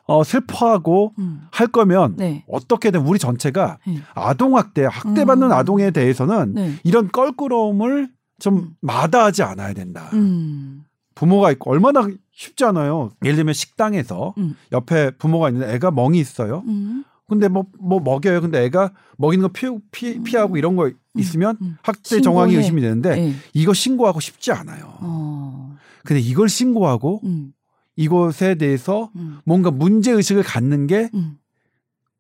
[0.07, 1.43] 어 슬퍼하고 음.
[1.53, 2.45] 할 거면 네.
[2.49, 3.99] 어떻게든 우리 전체가 네.
[4.15, 5.53] 아동학대 학대받는 음.
[5.53, 6.73] 아동에 대해서는 네.
[6.85, 8.09] 이런 껄끄러움을
[8.41, 8.71] 좀 음.
[8.81, 10.11] 마다하지 않아야 된다.
[10.15, 10.85] 음.
[11.15, 12.09] 부모가 있고 얼마나
[12.41, 13.11] 쉽지 않아요.
[13.23, 14.57] 예를 들면 식당에서 음.
[14.73, 16.63] 옆에 부모가 있는데 애가 멍이 있어요.
[16.69, 17.05] 음.
[17.29, 18.41] 근데 뭐, 뭐 먹여요.
[18.41, 21.77] 근데 애가 먹이는 거 피, 피, 피하고 이런 거 있으면 음.
[21.83, 22.57] 학대 정황이.
[22.57, 23.35] 의심이 되는데 예.
[23.53, 24.95] 이거 신고하고 싶지 않아요.
[25.01, 25.77] 어.
[26.03, 27.53] 근데 이걸 신고하고 음.
[27.97, 29.41] 이것에 대해서 음.
[29.45, 31.37] 뭔가 문제 의식을 갖는 게 음.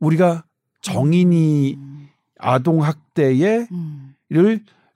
[0.00, 0.44] 우리가
[0.82, 2.08] 정인이 음.
[2.38, 4.14] 아동 학대를 음.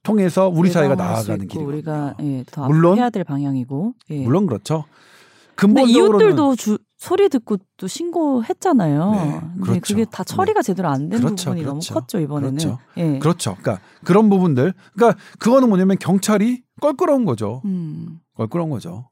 [0.03, 1.66] 통해서 우리 사회가 나아가는 길이거든요.
[1.66, 3.95] 우리가 예, 더 물론- 물론 해야 될 방향이고.
[4.11, 4.22] 예.
[4.22, 4.85] 물론 그렇죠.
[5.57, 9.11] 근데 근본적으로는 이웃들도 주, 소리 듣고 또 신고했잖아요.
[9.13, 9.81] 네, 그렇죠.
[9.83, 11.95] 그게 다 처리가 제대로 안된 그렇죠, 부분이 그렇죠.
[11.95, 12.57] 너무 컸죠 이번에는.
[12.57, 12.79] 그렇죠.
[12.97, 13.19] 예.
[13.19, 13.57] 그렇죠.
[13.61, 14.73] 그러니까 그런 부분들.
[14.95, 17.63] 그러니까 그거는 뭐냐면 경찰이 껄끄러운 거죠.
[17.67, 18.21] 음.
[18.37, 19.09] 껄끄러운 거죠.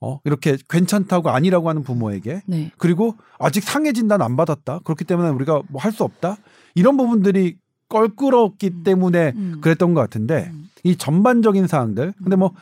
[0.00, 2.72] 어, 이렇게 괜찮다고 아니라고 하는 부모에게 네.
[2.76, 4.80] 그리고 아직 상해 진단 안 받았다.
[4.84, 6.36] 그렇기 때문에 우리가 뭐 할 수 없다.
[6.74, 7.56] 이런 부분들이
[7.88, 8.82] 껄끄럽기 음.
[8.84, 9.58] 때문에 음.
[9.60, 10.68] 그랬던 것 같은데 음.
[10.84, 12.14] 이 전반적인 사항들.
[12.18, 12.52] 근데 뭐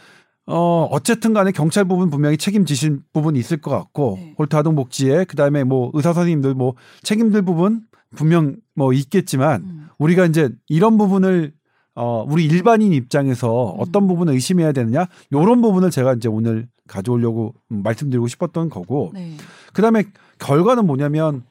[0.47, 4.35] 어, 어쨌든 간에 경찰 부분 분명히 책임지실 부분이 있을 것 같고, 네.
[4.39, 7.83] 홀트 아동 복지에, 그 다음에 뭐 의사 선생님들 뭐 책임들 부분
[8.17, 9.89] 분명 뭐 있겠지만, 음.
[9.99, 11.53] 우리가 이제 이런 부분을
[11.95, 13.77] 어, 우리 일반인 입장에서 음.
[13.79, 19.37] 어떤 부분을 의심해야 되느냐, 요런 부분을 제가 이제 오늘 가져오려고 음, 말씀드리고 싶었던 거고, 네.
[19.73, 20.05] 그 다음에
[20.39, 21.45] 결과는 뭐냐면,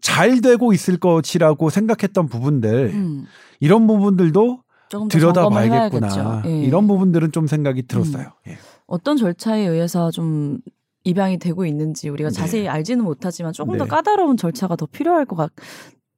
[0.00, 3.26] 잘 되고 있을 것이라고 생각했던 부분들, 음.
[3.60, 4.62] 이런 부분들도
[5.10, 6.06] 들여다봐야겠구나.
[6.08, 6.42] 해야겠죠.
[6.50, 6.60] 예.
[6.62, 8.26] 이런 부분들은 좀 생각이 들었어요.
[8.48, 8.58] 예.
[8.86, 10.58] 어떤 절차에 의해서 좀
[11.04, 12.34] 입양이 되고 있는지 우리가 네.
[12.34, 13.90] 자세히 알지는 못하지만 조금 더 네.
[13.90, 15.36] 까다로운 절차가 더 필요할 것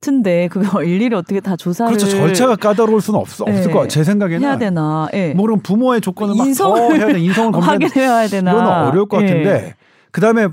[0.01, 2.11] 같은데 그거 일일이 어떻게 다 조사를 그렇죠.
[2.17, 3.51] 절차가 까다로울 수는 없, 네.
[3.51, 3.89] 없을 것 같아요.
[3.89, 4.43] 제 생각에는.
[4.47, 5.09] 해야 되나?
[5.15, 5.35] 예.
[5.35, 7.21] 뭐 그럼 부모의 조건을 막 인성을 더 해야 돼.
[7.21, 8.53] 인성을 확인해야 되나?
[8.53, 9.27] 이건 어려울 것 예.
[9.27, 9.75] 같은데.
[10.13, 10.49] 그 다음에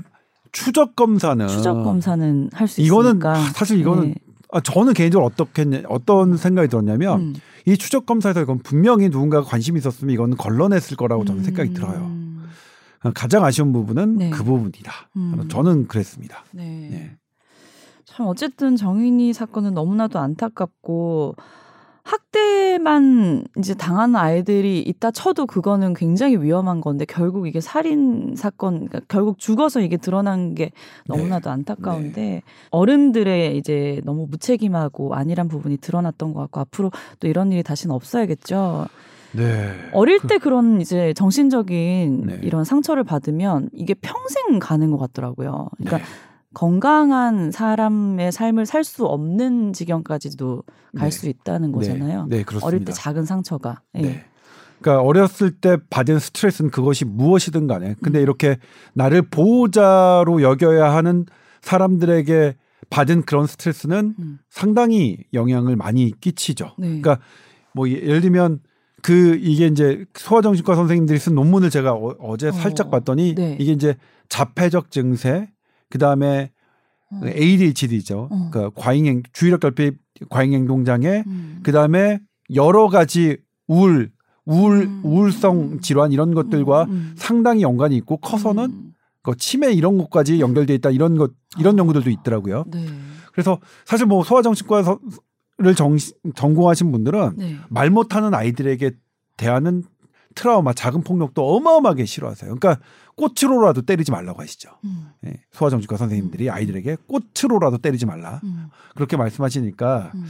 [0.52, 3.34] 추적 검사는 추적 검사는 할수 이거는 있으니까.
[3.54, 4.14] 사실 이거는 예.
[4.50, 7.34] 아, 저는 개인적으로 어떻게 어떤 생각이 들었냐면 음.
[7.66, 11.74] 이 추적 검사에서 이건 분명히 누군가가 관심이 있었으면 이거는 걸러냈을 거라고 저는 생각이 음.
[11.74, 12.10] 들어요.
[13.14, 14.30] 가장 아쉬운 부분은 네.
[14.30, 14.92] 그 부분이다.
[15.16, 15.48] 음.
[15.48, 16.44] 저는 그랬습니다.
[16.52, 16.88] 네.
[16.90, 17.16] 네.
[18.04, 21.36] 참 어쨌든 정인이 사건은 너무나도 안타깝고
[22.08, 29.00] 학대만 이제 당하는 아이들이 있다 쳐도 그거는 굉장히 위험한 건데 결국 이게 살인 사건 그러니까
[29.08, 30.70] 결국 죽어서 이게 드러난 게
[31.06, 36.90] 너무나도 안타까운데 어른들의 이제 너무 무책임하고 안일한 부분이 드러났던 것 같고 앞으로
[37.20, 38.86] 또 이런 일이 다시는 없어야겠죠.
[39.32, 39.72] 네.
[39.92, 42.38] 어릴 그- 때 그 런 이제 정신적인 네.
[42.42, 45.68] 이런 상처를 받으면 이게 평생 가는 것 같더라고요.
[45.76, 46.04] 그러니까 네.
[46.58, 50.64] 건강한 사람의 삶을 살 수 없는 지경까지도
[50.96, 51.16] 갈 네.
[51.16, 52.26] 수 있다는 거잖아요.
[52.28, 52.66] 네, 네, 그렇습니다.
[52.66, 53.80] 어릴 때 작은 상처가.
[53.94, 54.00] 예.
[54.02, 54.24] 네.
[54.80, 57.94] 그러니까 어렸을 때 받은 스트레스는 그것이 무엇이든 간에 음.
[58.02, 58.56] 근데 이렇게
[58.94, 61.26] 나를 보호자로 여겨야 하는
[61.60, 62.56] 사람들에게
[62.90, 64.38] 받은 그런 스트레스는 음.
[64.50, 66.72] 상당히 영향을 많이 끼치죠.
[66.78, 66.86] 네.
[66.88, 67.18] 그러니까
[67.72, 68.60] 뭐 예- 예를 들면
[69.02, 73.56] 그 이게 이제 소아정신과 선생님들이 쓴 논문을 제가 어, 제 어, 살짝 봤더니 네.
[73.60, 73.94] 이게 이제
[74.28, 75.48] 자폐적 증세
[75.90, 76.50] 그 다음에
[77.10, 77.20] 어.
[77.24, 78.28] ADHD죠.
[78.30, 78.50] 어.
[78.50, 81.60] 그러니까 과잉행 주의력 결핍 과잉행동 장애 음.
[81.62, 82.20] 그 다음에
[82.54, 84.10] 여러 가지 우울,
[84.44, 85.00] 우울, 음.
[85.04, 87.14] 우울성 질환 이런 것들과 음, 음.
[87.16, 88.94] 상당히 연관이 있고 커서는 음.
[89.22, 91.78] 그 치매 이런 것까지 연결돼 있다 이런 것 이런 아.
[91.78, 92.64] 연구들도 있더라고요.
[92.68, 92.86] 네.
[93.32, 94.96] 그래서 사실 뭐 소아정신과를
[95.76, 95.96] 정,
[96.34, 97.56] 전공하신 분들은 네.
[97.68, 98.92] 말 못하는 아이들에게
[99.36, 99.84] 대하는
[100.34, 102.54] 트라우마, 작은 폭력도 어마어마하게 싫어하세요.
[102.54, 102.82] 그러니까
[103.16, 104.70] 꽃으로라도 때리지 말라고 하시죠.
[104.84, 105.08] 음.
[105.26, 106.54] 예, 소아정신과 선생님들이 음.
[106.54, 108.68] 아이들에게 꽃으로라도 때리지 말라 음.
[108.94, 110.26] 그렇게 말씀하시니까 음.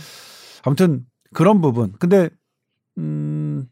[0.65, 1.93] 아무튼 그런 부분.
[1.99, 2.31] 근데
[2.97, 3.69] 음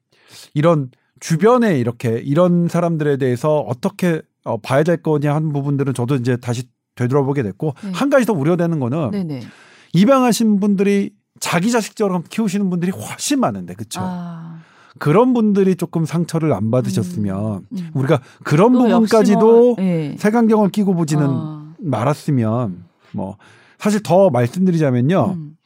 [0.55, 6.37] 이런 주변에 이렇게 이런 사람들에 대해서 어떻게 어, 봐야 될 거냐 하는 부분들은 저도 이제
[6.37, 7.91] 다시 되돌아보게 됐고 네.
[7.93, 9.41] 한 가지 더 우려되는 거는 네네.
[9.93, 14.01] 입양하신 분들이 자기 자식처럼 키우시는 분들이 훨씬 많은데 그렇죠.
[14.03, 14.36] 아.
[14.99, 17.91] 그런 분들이 조금 상처를 안 받으셨으면 음.
[17.95, 20.17] 우리가 그런 또 부분까지도 예.
[20.19, 21.75] 색안경을 끼고 보지는 아.
[21.79, 23.37] 말았으면 뭐
[23.79, 25.35] 사실 더 말씀드리자면요.
[25.37, 25.57] 음.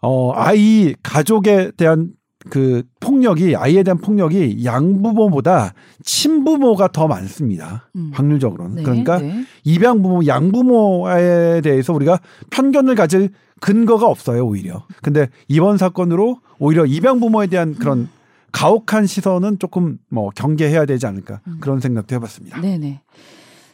[0.00, 2.12] 어, 아이 가족에 대한
[2.50, 5.74] 그 폭력이 아이에 대한 폭력이 양부모보다
[6.04, 7.88] 친부모가 더 많습니다.
[7.96, 8.10] 음.
[8.14, 8.76] 확률적으로는.
[8.76, 9.44] 네, 그러니까 네.
[9.64, 12.20] 입양부모, 양부모에 대해서 우리가
[12.50, 13.30] 편견을 가질
[13.60, 14.84] 근거가 없어요, 오히려.
[15.02, 18.08] 근데 이번 사건으로 오히려 입양부모에 대한 그런
[18.52, 21.58] 가혹한 시선은 조금 뭐 경계해야 되지 않을까 음.
[21.60, 22.60] 그런 생각도 해봤습니다.
[22.60, 23.02] 네네.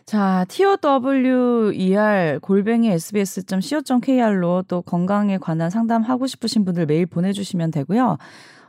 [0.07, 8.19] 자, TOWER 골뱅이 sbs.co.kr로 또 건강에 관한 상담하고 싶으신 분들 메일 보내주시면 되고요.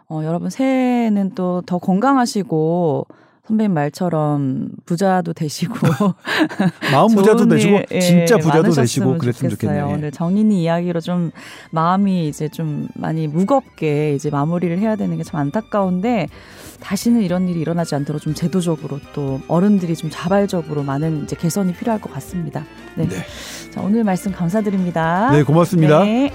[0.08, 3.08] 어, 여러분 새해에는 또 더 건강하시고
[3.48, 5.76] 선배님 말처럼 부자도 되시고
[6.92, 9.78] 마음 부자도 되시고 일, 예, 진짜 부자도 되시고 그랬으면 좋겠어요.
[9.78, 9.90] 좋겠네요.
[9.90, 9.94] 예.
[9.94, 11.32] 오늘 정인이 이야기로 좀
[11.72, 16.28] 마음이 이제 좀 많이 무겁게 이제 마무리를 해야 되는 게 참 안타까운데
[16.80, 22.00] 다시는 이런 일이 일어나지 않도록 좀 제도적으로 또 어른들이 좀 자발적으로 많은 이제 개선이 필요할
[22.00, 22.64] 것 같습니다.
[22.96, 23.08] 네.
[23.08, 23.16] 네.
[23.72, 25.32] 자, 오늘 말씀 감사드립니다.
[25.32, 26.04] 네, 고맙습니다.
[26.04, 26.32] 네.